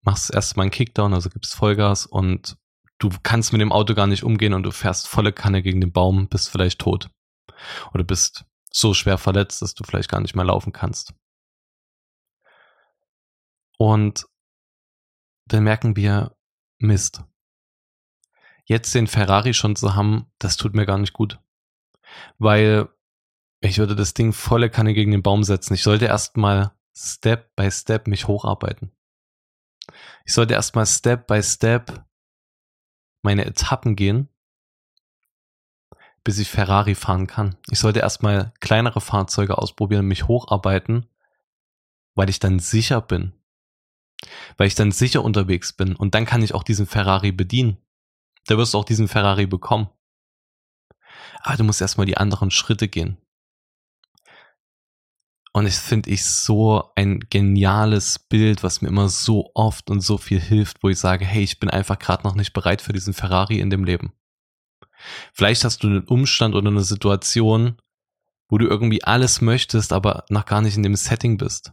machst 0.02 0.32
erstmal 0.32 0.64
einen 0.64 0.70
Kickdown, 0.70 1.14
also 1.14 1.30
gibst 1.30 1.54
Vollgas 1.54 2.06
und 2.06 2.56
du 2.98 3.10
kannst 3.22 3.52
mit 3.52 3.60
dem 3.60 3.72
Auto 3.72 3.94
gar 3.94 4.06
nicht 4.06 4.24
umgehen 4.24 4.54
und 4.54 4.62
du 4.62 4.70
fährst 4.70 5.08
volle 5.08 5.32
Kanne 5.32 5.62
gegen 5.62 5.80
den 5.80 5.92
Baum, 5.92 6.28
bist 6.28 6.50
vielleicht 6.50 6.80
tot. 6.80 7.10
Oder 7.92 8.04
bist 8.04 8.44
so 8.70 8.94
schwer 8.94 9.18
verletzt, 9.18 9.62
dass 9.62 9.74
du 9.74 9.84
vielleicht 9.84 10.08
gar 10.08 10.20
nicht 10.20 10.34
mehr 10.34 10.44
laufen 10.44 10.72
kannst. 10.72 11.14
Und 13.78 14.26
dann 15.46 15.64
merken 15.64 15.96
wir, 15.96 16.36
Mist. 16.78 17.22
jetzt 18.64 18.94
den 18.94 19.06
Ferrari 19.06 19.54
schon 19.54 19.76
zu 19.76 19.94
haben, 19.94 20.30
das 20.38 20.56
tut 20.56 20.74
mir 20.74 20.86
gar 20.86 20.98
nicht 20.98 21.12
gut. 21.12 21.40
Weil 22.38 22.88
ich 23.70 23.78
würde 23.78 23.94
das 23.94 24.14
Ding 24.14 24.32
volle 24.32 24.70
Kanne 24.70 24.92
gegen 24.92 25.12
den 25.12 25.22
Baum 25.22 25.44
setzen. 25.44 25.74
Ich 25.74 25.82
sollte 25.82 26.06
erstmal 26.06 26.72
Step 26.94 27.54
by 27.56 27.70
Step 27.70 28.08
mich 28.08 28.26
hocharbeiten. 28.26 28.90
Ich 30.24 30.34
sollte 30.34 30.54
erstmal 30.54 30.86
Step 30.86 31.26
by 31.26 31.42
Step 31.42 32.04
meine 33.22 33.44
Etappen 33.44 33.94
gehen, 33.96 34.28
bis 36.24 36.38
ich 36.38 36.50
Ferrari 36.50 36.94
fahren 36.94 37.26
kann. 37.26 37.56
Ich 37.70 37.78
sollte 37.78 38.00
erstmal 38.00 38.52
kleinere 38.60 39.00
Fahrzeuge 39.00 39.58
ausprobieren, 39.58 40.06
mich 40.06 40.26
hocharbeiten, 40.26 41.06
weil 42.14 42.30
ich 42.30 42.40
dann 42.40 42.58
sicher 42.58 43.00
bin. 43.00 43.32
Weil 44.56 44.66
ich 44.66 44.74
dann 44.74 44.92
sicher 44.92 45.22
unterwegs 45.22 45.72
bin 45.72 45.96
und 45.96 46.14
dann 46.14 46.26
kann 46.26 46.42
ich 46.42 46.54
auch 46.54 46.64
diesen 46.64 46.86
Ferrari 46.86 47.32
bedienen. 47.32 47.78
Da 48.46 48.58
wirst 48.58 48.74
du 48.74 48.78
auch 48.78 48.84
diesen 48.84 49.08
Ferrari 49.08 49.46
bekommen. 49.46 49.88
Aber 51.42 51.56
du 51.56 51.64
musst 51.64 51.80
erstmal 51.80 52.06
die 52.06 52.16
anderen 52.16 52.50
Schritte 52.50 52.88
gehen. 52.88 53.21
Und 55.54 55.66
ich 55.66 55.74
finde 55.74 56.10
ich 56.10 56.24
so 56.24 56.90
ein 56.96 57.20
geniales 57.28 58.18
Bild, 58.18 58.62
was 58.62 58.80
mir 58.80 58.88
immer 58.88 59.10
so 59.10 59.50
oft 59.54 59.90
und 59.90 60.00
so 60.00 60.16
viel 60.16 60.40
hilft, 60.40 60.82
wo 60.82 60.88
ich 60.88 60.98
sage, 60.98 61.26
hey, 61.26 61.42
ich 61.42 61.60
bin 61.60 61.68
einfach 61.68 61.98
gerade 61.98 62.24
noch 62.24 62.34
nicht 62.34 62.54
bereit 62.54 62.80
für 62.80 62.94
diesen 62.94 63.12
Ferrari 63.12 63.60
in 63.60 63.68
dem 63.68 63.84
Leben. 63.84 64.12
Vielleicht 65.32 65.64
hast 65.64 65.82
du 65.82 65.88
einen 65.88 66.04
Umstand 66.04 66.54
oder 66.54 66.68
eine 66.68 66.82
Situation, 66.82 67.76
wo 68.48 68.56
du 68.56 68.66
irgendwie 68.66 69.04
alles 69.04 69.42
möchtest, 69.42 69.92
aber 69.92 70.24
noch 70.30 70.46
gar 70.46 70.62
nicht 70.62 70.76
in 70.76 70.82
dem 70.82 70.96
Setting 70.96 71.36
bist. 71.36 71.72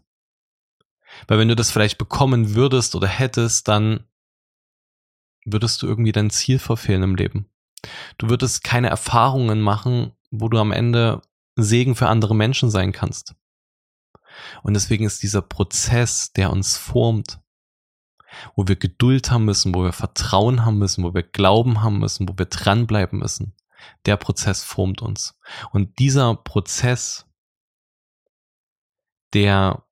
Weil 1.28 1.40
wenn 1.40 1.48
du 1.48 1.56
das 1.56 1.72
vielleicht 1.72 1.98
bekommen 1.98 2.56
würdest 2.56 2.96
oder 2.96 3.08
hättest, 3.08 3.68
dann 3.68 4.04
würdest 5.46 5.82
du 5.82 5.88
irgendwie 5.88 6.12
dein 6.12 6.30
Ziel 6.30 6.60
verfehlen 6.60 7.04
im 7.04 7.16
Leben. 7.16 7.50
Du 8.18 8.30
würdest 8.30 8.64
keine 8.64 8.90
Erfahrungen 8.90 9.62
machen, 9.62 10.12
wo 10.32 10.50
du 10.50 10.58
am 10.60 10.72
Ende 10.72 11.22
Segen 11.56 11.96
für 11.96 12.08
andere 12.08 12.36
Menschen 12.36 12.70
sein 12.70 12.92
kannst. 12.92 13.36
Und 14.64 14.74
deswegen 14.74 15.06
ist 15.06 15.24
dieser 15.24 15.42
Prozess, 15.42 16.32
der 16.34 16.52
uns 16.52 16.78
formt, 16.78 17.40
wo 18.56 18.68
wir 18.68 18.76
Geduld 18.76 19.32
haben 19.32 19.46
müssen, 19.46 19.74
wo 19.74 19.84
wir 19.84 19.94
Vertrauen 19.94 20.66
haben 20.66 20.78
müssen, 20.78 21.04
wo 21.04 21.14
wir 21.14 21.24
Glauben 21.24 21.82
haben 21.82 22.00
müssen, 22.00 22.30
wo 22.30 22.38
wir 22.38 22.46
dranbleiben 22.46 23.20
müssen, 23.20 23.56
der 24.06 24.18
Prozess 24.18 24.64
formt 24.64 25.02
uns. 25.02 25.38
Und 25.72 26.00
dieser 26.00 26.36
Prozess, 26.36 27.26
der 29.34 29.86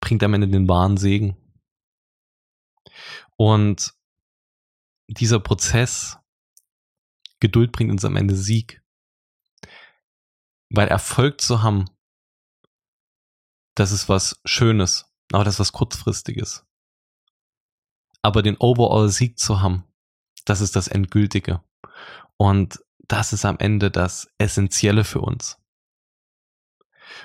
bringt 0.00 0.22
am 0.22 0.34
Ende 0.34 0.48
den 0.48 0.68
wahren 0.68 0.96
Segen. 0.96 1.36
Und 3.36 3.94
dieser 5.08 5.40
Prozess, 5.40 6.18
Geduld 7.40 7.72
bringt 7.72 7.90
uns 7.90 8.04
am 8.04 8.16
Ende 8.16 8.34
Sieg. 8.34 8.82
Weil 10.70 10.88
Erfolg 10.88 11.40
zu 11.40 11.62
haben, 11.62 11.84
das 13.76 13.92
ist 13.92 14.08
was 14.08 14.40
Schönes, 14.44 15.06
aber 15.32 15.44
das 15.44 15.54
ist 15.54 15.60
was 15.60 15.72
Kurzfristiges. 15.72 16.66
Aber 18.22 18.42
den 18.42 18.56
Overall-Sieg 18.56 19.38
zu 19.38 19.60
haben, 19.60 19.84
das 20.44 20.60
ist 20.60 20.74
das 20.74 20.88
Endgültige. 20.88 21.62
Und 22.36 22.80
das 23.06 23.32
ist 23.32 23.44
am 23.44 23.58
Ende 23.58 23.90
das 23.90 24.28
Essentielle 24.38 25.04
für 25.04 25.20
uns. 25.20 25.58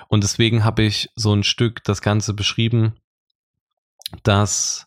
Und 0.08 0.22
deswegen 0.22 0.62
habe 0.62 0.82
ich 0.82 1.10
so 1.16 1.34
ein 1.34 1.42
Stück 1.42 1.82
das 1.84 2.02
Ganze 2.02 2.34
beschrieben, 2.34 3.00
dass 4.22 4.86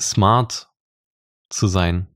smart 0.00 0.70
zu 1.50 1.66
sein, 1.66 2.06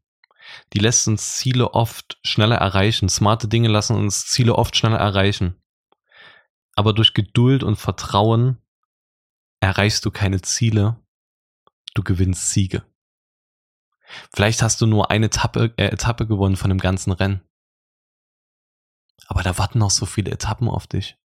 die 0.73 0.79
lässt 0.79 1.09
uns 1.09 1.37
Ziele 1.37 1.75
oft 1.75 2.19
schneller 2.23 2.57
erreichen. 2.57 3.09
Smarte 3.09 3.49
Dinge 3.49 3.69
lassen 3.69 3.97
uns 3.97 4.27
Ziele 4.27 4.55
oft 4.55 4.77
schneller 4.77 4.99
erreichen. 4.99 5.61
Aber 6.77 6.93
durch 6.93 7.15
Geduld 7.15 7.63
und 7.63 7.77
Vertrauen 7.77 8.59
erreichst 9.61 10.05
du 10.05 10.11
keine 10.11 10.43
Ziele, 10.43 11.03
du 11.95 12.03
gewinnst 12.05 12.51
Siege. 12.51 12.85
Vielleicht 14.33 14.63
hast 14.63 14.81
du 14.81 14.87
nur 14.87 15.11
eine 15.11 15.27
Etappe, 15.27 15.75
äh, 15.77 15.87
Etappe 15.87 16.27
gewonnen 16.27 16.57
von 16.57 16.69
dem 16.69 16.79
ganzen 16.79 17.13
Rennen. 17.13 17.41
Aber 19.27 19.43
da 19.43 19.59
warten 19.59 19.79
noch 19.79 19.91
so 19.91 20.07
viele 20.07 20.31
Etappen 20.31 20.69
auf 20.69 20.87
dich. 20.87 21.19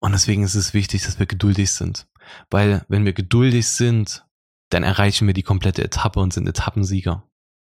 Und 0.00 0.12
deswegen 0.12 0.42
ist 0.42 0.54
es 0.54 0.74
wichtig, 0.74 1.04
dass 1.04 1.18
wir 1.18 1.26
geduldig 1.26 1.72
sind. 1.72 2.06
Weil 2.50 2.84
wenn 2.88 3.06
wir 3.06 3.14
geduldig 3.14 3.68
sind, 3.68 4.26
dann 4.68 4.82
erreichen 4.82 5.26
wir 5.26 5.34
die 5.34 5.42
komplette 5.42 5.82
Etappe 5.82 6.20
und 6.20 6.32
sind 6.32 6.46
Etappensieger. 6.46 7.26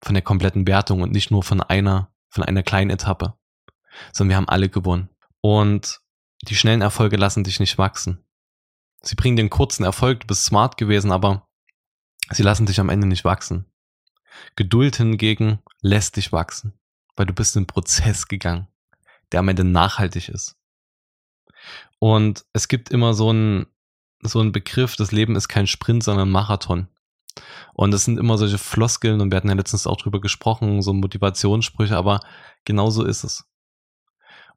Von 0.04 0.14
der 0.14 0.24
kompletten 0.24 0.68
Wertung 0.68 1.02
und 1.02 1.12
nicht 1.12 1.32
nur 1.32 1.44
von 1.44 1.62
einer, 1.62 2.12
von 2.30 2.44
einer 2.44 2.64
kleinen 2.64 2.90
Etappe. 2.90 3.38
Sondern 4.14 4.30
wir 4.30 4.38
haben 4.38 4.50
alle 4.50 4.70
gewonnen. 4.70 5.10
Und 5.42 6.02
die 6.44 6.56
schnellen 6.56 6.82
Erfolge 6.82 7.18
lassen 7.18 7.44
dich 7.44 7.60
nicht 7.60 7.78
wachsen. 7.78 8.24
Sie 9.02 9.16
bringen 9.16 9.38
den 9.38 9.50
kurzen 9.50 9.84
Erfolg, 9.84 10.22
du 10.22 10.28
bist 10.28 10.46
smart 10.46 10.78
gewesen, 10.78 11.12
aber 11.12 11.48
sie 12.32 12.44
lassen 12.44 12.66
dich 12.66 12.80
am 12.80 12.90
Ende 12.90 13.08
nicht 13.08 13.26
wachsen. 13.26 13.66
Geduld 14.56 14.98
hingegen 14.98 15.60
lässt 15.82 16.16
dich 16.16 16.32
wachsen 16.32 16.78
weil 17.18 17.26
du 17.26 17.34
bist 17.34 17.56
in 17.56 17.62
einen 17.62 17.68
Prozess 17.68 18.28
gegangen, 18.28 18.68
der 19.32 19.42
am 19.42 19.50
Ende 19.50 19.66
nachhaltig 19.66 20.30
ist. 20.30 20.56
Und 22.00 22.46
es 22.54 22.68
gibt 22.70 22.90
immer 22.90 23.14
so 23.14 23.32
einen, 23.32 23.66
so 24.22 24.40
einen 24.40 24.52
Begriff, 24.52 24.96
das 24.96 25.12
Leben 25.12 25.36
ist 25.36 25.50
kein 25.50 25.68
Sprint, 25.68 26.04
sondern 26.04 26.30
Marathon. 26.30 26.88
Und 27.74 27.92
das 27.92 28.06
sind 28.06 28.18
immer 28.18 28.38
solche 28.38 28.58
Floskeln 28.58 29.20
und 29.20 29.32
wir 29.32 29.38
hatten 29.38 29.50
ja 29.50 29.56
letztens 29.56 29.86
auch 29.86 29.98
drüber 29.98 30.22
gesprochen, 30.22 30.82
so 30.82 30.94
Motivationssprüche, 30.94 31.98
aber 31.98 32.22
genau 32.66 32.90
so 32.90 33.04
ist 33.04 33.24
es. 33.24 33.46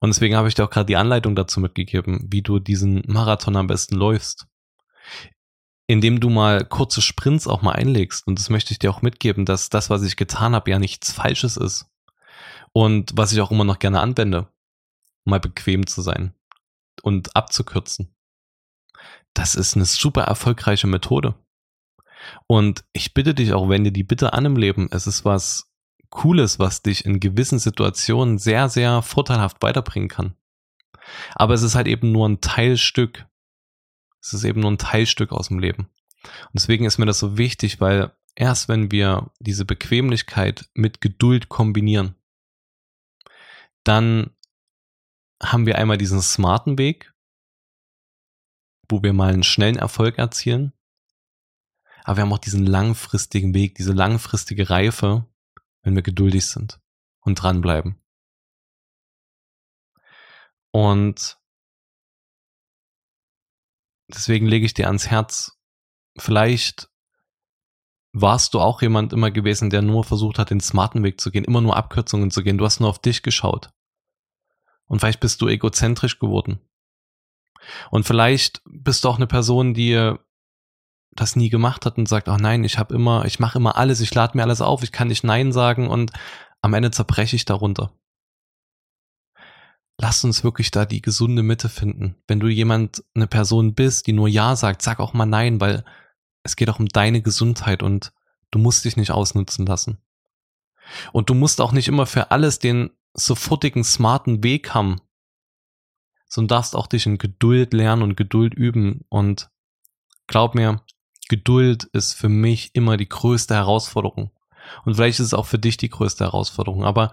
Und 0.00 0.08
deswegen 0.08 0.34
habe 0.34 0.48
ich 0.48 0.54
dir 0.54 0.64
auch 0.64 0.70
gerade 0.70 0.86
die 0.86 0.96
Anleitung 0.96 1.36
dazu 1.36 1.60
mitgegeben, 1.60 2.26
wie 2.30 2.42
du 2.42 2.58
diesen 2.58 3.02
Marathon 3.06 3.56
am 3.56 3.66
besten 3.66 3.96
läufst. 3.96 4.46
Indem 5.86 6.20
du 6.20 6.30
mal 6.30 6.64
kurze 6.64 7.02
Sprints 7.02 7.46
auch 7.46 7.62
mal 7.62 7.72
einlegst. 7.72 8.26
Und 8.26 8.38
das 8.38 8.48
möchte 8.48 8.72
ich 8.72 8.78
dir 8.78 8.90
auch 8.90 9.02
mitgeben, 9.02 9.44
dass 9.44 9.68
das, 9.68 9.90
was 9.90 10.02
ich 10.02 10.16
getan 10.16 10.54
habe, 10.54 10.70
ja 10.70 10.78
nichts 10.78 11.12
Falsches 11.12 11.56
ist. 11.56 11.86
Und 12.72 13.12
was 13.14 13.32
ich 13.32 13.40
auch 13.40 13.50
immer 13.50 13.64
noch 13.64 13.78
gerne 13.78 14.00
anwende, 14.00 14.48
mal 15.24 15.40
bequem 15.40 15.86
zu 15.86 16.00
sein 16.00 16.34
und 17.02 17.36
abzukürzen. 17.36 18.14
Das 19.34 19.54
ist 19.54 19.76
eine 19.76 19.84
super 19.84 20.22
erfolgreiche 20.22 20.86
Methode. 20.86 21.34
Und 22.46 22.84
ich 22.92 23.14
bitte 23.14 23.34
dich 23.34 23.52
auch, 23.52 23.68
wenn 23.68 23.84
dir 23.84 23.92
die 23.92 24.04
Bitte 24.04 24.32
an 24.32 24.44
im 24.44 24.56
Leben, 24.56 24.88
es 24.92 25.06
ist 25.06 25.24
was 25.24 25.69
Cooles, 26.10 26.58
was 26.58 26.82
dich 26.82 27.04
in 27.04 27.20
gewissen 27.20 27.58
Situationen 27.58 28.38
sehr, 28.38 28.68
sehr 28.68 29.02
vorteilhaft 29.02 29.62
weiterbringen 29.62 30.08
kann. 30.08 30.34
Aber 31.34 31.54
es 31.54 31.62
ist 31.62 31.74
halt 31.74 31.86
eben 31.86 32.12
nur 32.12 32.28
ein 32.28 32.40
Teilstück. 32.40 33.26
Es 34.20 34.32
ist 34.32 34.44
eben 34.44 34.60
nur 34.60 34.70
ein 34.70 34.78
Teilstück 34.78 35.32
aus 35.32 35.48
dem 35.48 35.58
Leben. 35.58 35.88
Und 36.22 36.54
deswegen 36.54 36.84
ist 36.84 36.98
mir 36.98 37.06
das 37.06 37.18
so 37.18 37.38
wichtig, 37.38 37.80
weil 37.80 38.12
erst 38.34 38.68
wenn 38.68 38.90
wir 38.90 39.30
diese 39.38 39.64
Bequemlichkeit 39.64 40.68
mit 40.74 41.00
Geduld 41.00 41.48
kombinieren, 41.48 42.14
dann 43.84 44.30
haben 45.42 45.66
wir 45.66 45.78
einmal 45.78 45.96
diesen 45.96 46.20
smarten 46.20 46.76
Weg, 46.76 47.14
wo 48.88 49.02
wir 49.02 49.12
mal 49.12 49.32
einen 49.32 49.42
schnellen 49.42 49.76
Erfolg 49.76 50.18
erzielen. 50.18 50.72
Aber 52.04 52.18
wir 52.18 52.22
haben 52.22 52.32
auch 52.32 52.38
diesen 52.38 52.66
langfristigen 52.66 53.54
Weg, 53.54 53.74
diese 53.76 53.92
langfristige 53.92 54.68
Reife, 54.68 55.26
wenn 55.82 55.94
wir 55.94 56.02
geduldig 56.02 56.46
sind 56.46 56.80
und 57.20 57.36
dranbleiben. 57.36 58.00
Und 60.72 61.38
deswegen 64.08 64.46
lege 64.46 64.66
ich 64.66 64.74
dir 64.74 64.86
ans 64.86 65.08
Herz, 65.08 65.58
vielleicht 66.16 66.88
warst 68.12 68.54
du 68.54 68.60
auch 68.60 68.82
jemand 68.82 69.12
immer 69.12 69.30
gewesen, 69.30 69.70
der 69.70 69.82
nur 69.82 70.04
versucht 70.04 70.38
hat, 70.38 70.50
den 70.50 70.60
smarten 70.60 71.02
Weg 71.02 71.20
zu 71.20 71.30
gehen, 71.30 71.44
immer 71.44 71.60
nur 71.60 71.76
Abkürzungen 71.76 72.30
zu 72.30 72.42
gehen. 72.42 72.58
Du 72.58 72.64
hast 72.64 72.80
nur 72.80 72.88
auf 72.88 72.98
dich 72.98 73.22
geschaut. 73.22 73.70
Und 74.86 75.00
vielleicht 75.00 75.20
bist 75.20 75.40
du 75.40 75.48
egozentrisch 75.48 76.18
geworden. 76.18 76.60
Und 77.90 78.04
vielleicht 78.04 78.62
bist 78.64 79.04
du 79.04 79.08
auch 79.08 79.16
eine 79.16 79.28
Person, 79.28 79.74
die 79.74 80.16
das 81.12 81.36
nie 81.36 81.48
gemacht 81.50 81.86
hat 81.86 81.98
und 81.98 82.08
sagt, 82.08 82.28
ach 82.28 82.38
nein, 82.38 82.64
ich 82.64 82.78
habe 82.78 82.94
immer, 82.94 83.24
ich 83.24 83.40
mache 83.40 83.58
immer 83.58 83.76
alles, 83.76 84.00
ich 84.00 84.14
lade 84.14 84.36
mir 84.36 84.44
alles 84.44 84.60
auf, 84.60 84.82
ich 84.82 84.92
kann 84.92 85.08
nicht 85.08 85.24
Nein 85.24 85.52
sagen 85.52 85.88
und 85.88 86.12
am 86.62 86.74
Ende 86.74 86.90
zerbreche 86.90 87.36
ich 87.36 87.44
darunter. 87.44 87.92
Lass 89.98 90.24
uns 90.24 90.44
wirklich 90.44 90.70
da 90.70 90.86
die 90.86 91.02
gesunde 91.02 91.42
Mitte 91.42 91.68
finden. 91.68 92.16
Wenn 92.26 92.40
du 92.40 92.48
jemand, 92.48 93.04
eine 93.14 93.26
Person 93.26 93.74
bist, 93.74 94.06
die 94.06 94.12
nur 94.12 94.28
Ja 94.28 94.56
sagt, 94.56 94.82
sag 94.82 94.98
auch 94.98 95.12
mal 95.12 95.26
Nein, 95.26 95.60
weil 95.60 95.84
es 96.42 96.56
geht 96.56 96.70
auch 96.70 96.78
um 96.78 96.88
deine 96.88 97.20
Gesundheit 97.20 97.82
und 97.82 98.12
du 98.50 98.58
musst 98.58 98.84
dich 98.84 98.96
nicht 98.96 99.10
ausnutzen 99.10 99.66
lassen. 99.66 99.98
Und 101.12 101.28
du 101.28 101.34
musst 101.34 101.60
auch 101.60 101.72
nicht 101.72 101.88
immer 101.88 102.06
für 102.06 102.30
alles 102.30 102.58
den 102.58 102.90
sofortigen, 103.12 103.84
smarten 103.84 104.42
Weg 104.42 104.72
haben, 104.72 105.00
sondern 106.28 106.56
darfst 106.56 106.76
auch 106.76 106.86
dich 106.86 107.06
in 107.06 107.18
Geduld 107.18 107.74
lernen 107.74 108.02
und 108.02 108.16
Geduld 108.16 108.54
üben. 108.54 109.04
Und 109.08 109.50
glaub 110.26 110.54
mir, 110.54 110.82
Geduld 111.30 111.84
ist 111.92 112.14
für 112.14 112.28
mich 112.28 112.74
immer 112.74 112.96
die 112.96 113.08
größte 113.08 113.54
Herausforderung. 113.54 114.32
Und 114.84 114.96
vielleicht 114.96 115.20
ist 115.20 115.26
es 115.26 115.34
auch 115.34 115.46
für 115.46 115.60
dich 115.60 115.76
die 115.76 115.88
größte 115.88 116.24
Herausforderung. 116.24 116.84
Aber 116.84 117.12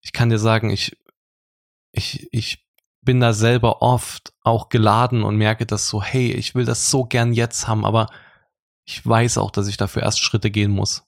ich 0.00 0.12
kann 0.12 0.30
dir 0.30 0.38
sagen, 0.38 0.70
ich, 0.70 0.96
ich, 1.90 2.28
ich 2.32 2.64
bin 3.02 3.18
da 3.18 3.32
selber 3.32 3.82
oft 3.82 4.32
auch 4.42 4.68
geladen 4.68 5.24
und 5.24 5.34
merke 5.34 5.66
das 5.66 5.88
so, 5.88 6.00
hey, 6.00 6.30
ich 6.30 6.54
will 6.54 6.66
das 6.66 6.88
so 6.88 7.04
gern 7.04 7.32
jetzt 7.32 7.66
haben, 7.66 7.84
aber 7.84 8.06
ich 8.84 9.04
weiß 9.04 9.38
auch, 9.38 9.50
dass 9.50 9.66
ich 9.66 9.76
dafür 9.76 10.02
erst 10.02 10.20
Schritte 10.20 10.52
gehen 10.52 10.70
muss. 10.70 11.02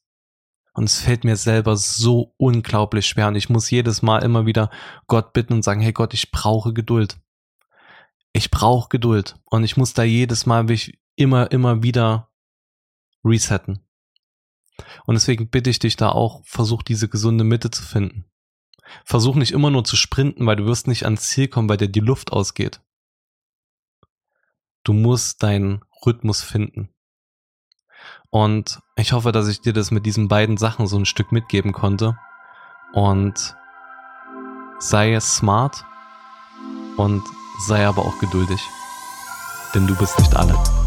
Und 0.72 0.84
es 0.84 0.98
fällt 0.98 1.22
mir 1.22 1.36
selber 1.36 1.76
so 1.76 2.34
unglaublich 2.36 3.06
schwer. 3.06 3.28
Und 3.28 3.36
ich 3.36 3.48
muss 3.48 3.70
jedes 3.70 4.02
Mal 4.02 4.24
immer 4.24 4.44
wieder 4.44 4.70
Gott 5.06 5.32
bitten 5.32 5.52
und 5.52 5.62
sagen, 5.62 5.80
hey 5.80 5.92
Gott, 5.92 6.14
ich 6.14 6.32
brauche 6.32 6.72
Geduld. 6.72 7.20
Ich 8.32 8.50
brauche 8.50 8.88
Geduld. 8.88 9.36
Und 9.44 9.62
ich 9.62 9.76
muss 9.76 9.94
da 9.94 10.02
jedes 10.02 10.46
Mal 10.46 10.66
immer, 11.14 11.52
immer 11.52 11.82
wieder 11.84 12.29
resetten. 13.24 13.80
Und 15.06 15.14
deswegen 15.14 15.48
bitte 15.48 15.70
ich 15.70 15.78
dich 15.78 15.96
da 15.96 16.10
auch, 16.10 16.42
versuch 16.44 16.82
diese 16.82 17.08
gesunde 17.08 17.44
Mitte 17.44 17.70
zu 17.70 17.82
finden. 17.82 18.24
Versuch 19.04 19.36
nicht 19.36 19.52
immer 19.52 19.70
nur 19.70 19.84
zu 19.84 19.96
sprinten, 19.96 20.46
weil 20.46 20.56
du 20.56 20.64
wirst 20.64 20.86
nicht 20.86 21.04
ans 21.04 21.28
Ziel 21.28 21.48
kommen, 21.48 21.68
weil 21.68 21.76
dir 21.76 21.88
die 21.88 22.00
Luft 22.00 22.32
ausgeht. 22.32 22.80
Du 24.82 24.92
musst 24.92 25.42
deinen 25.42 25.82
Rhythmus 26.04 26.42
finden. 26.42 26.88
Und 28.30 28.80
ich 28.96 29.12
hoffe, 29.12 29.32
dass 29.32 29.48
ich 29.48 29.60
dir 29.60 29.72
das 29.72 29.90
mit 29.90 30.06
diesen 30.06 30.28
beiden 30.28 30.56
Sachen 30.56 30.86
so 30.86 30.96
ein 30.96 31.04
Stück 31.04 31.32
mitgeben 31.32 31.72
konnte. 31.72 32.16
Und 32.92 33.56
sei 34.78 35.18
smart 35.20 35.84
und 36.96 37.22
sei 37.66 37.86
aber 37.86 38.02
auch 38.02 38.18
geduldig. 38.18 38.60
Denn 39.74 39.86
du 39.86 39.94
bist 39.96 40.18
nicht 40.18 40.34
alle. 40.34 40.79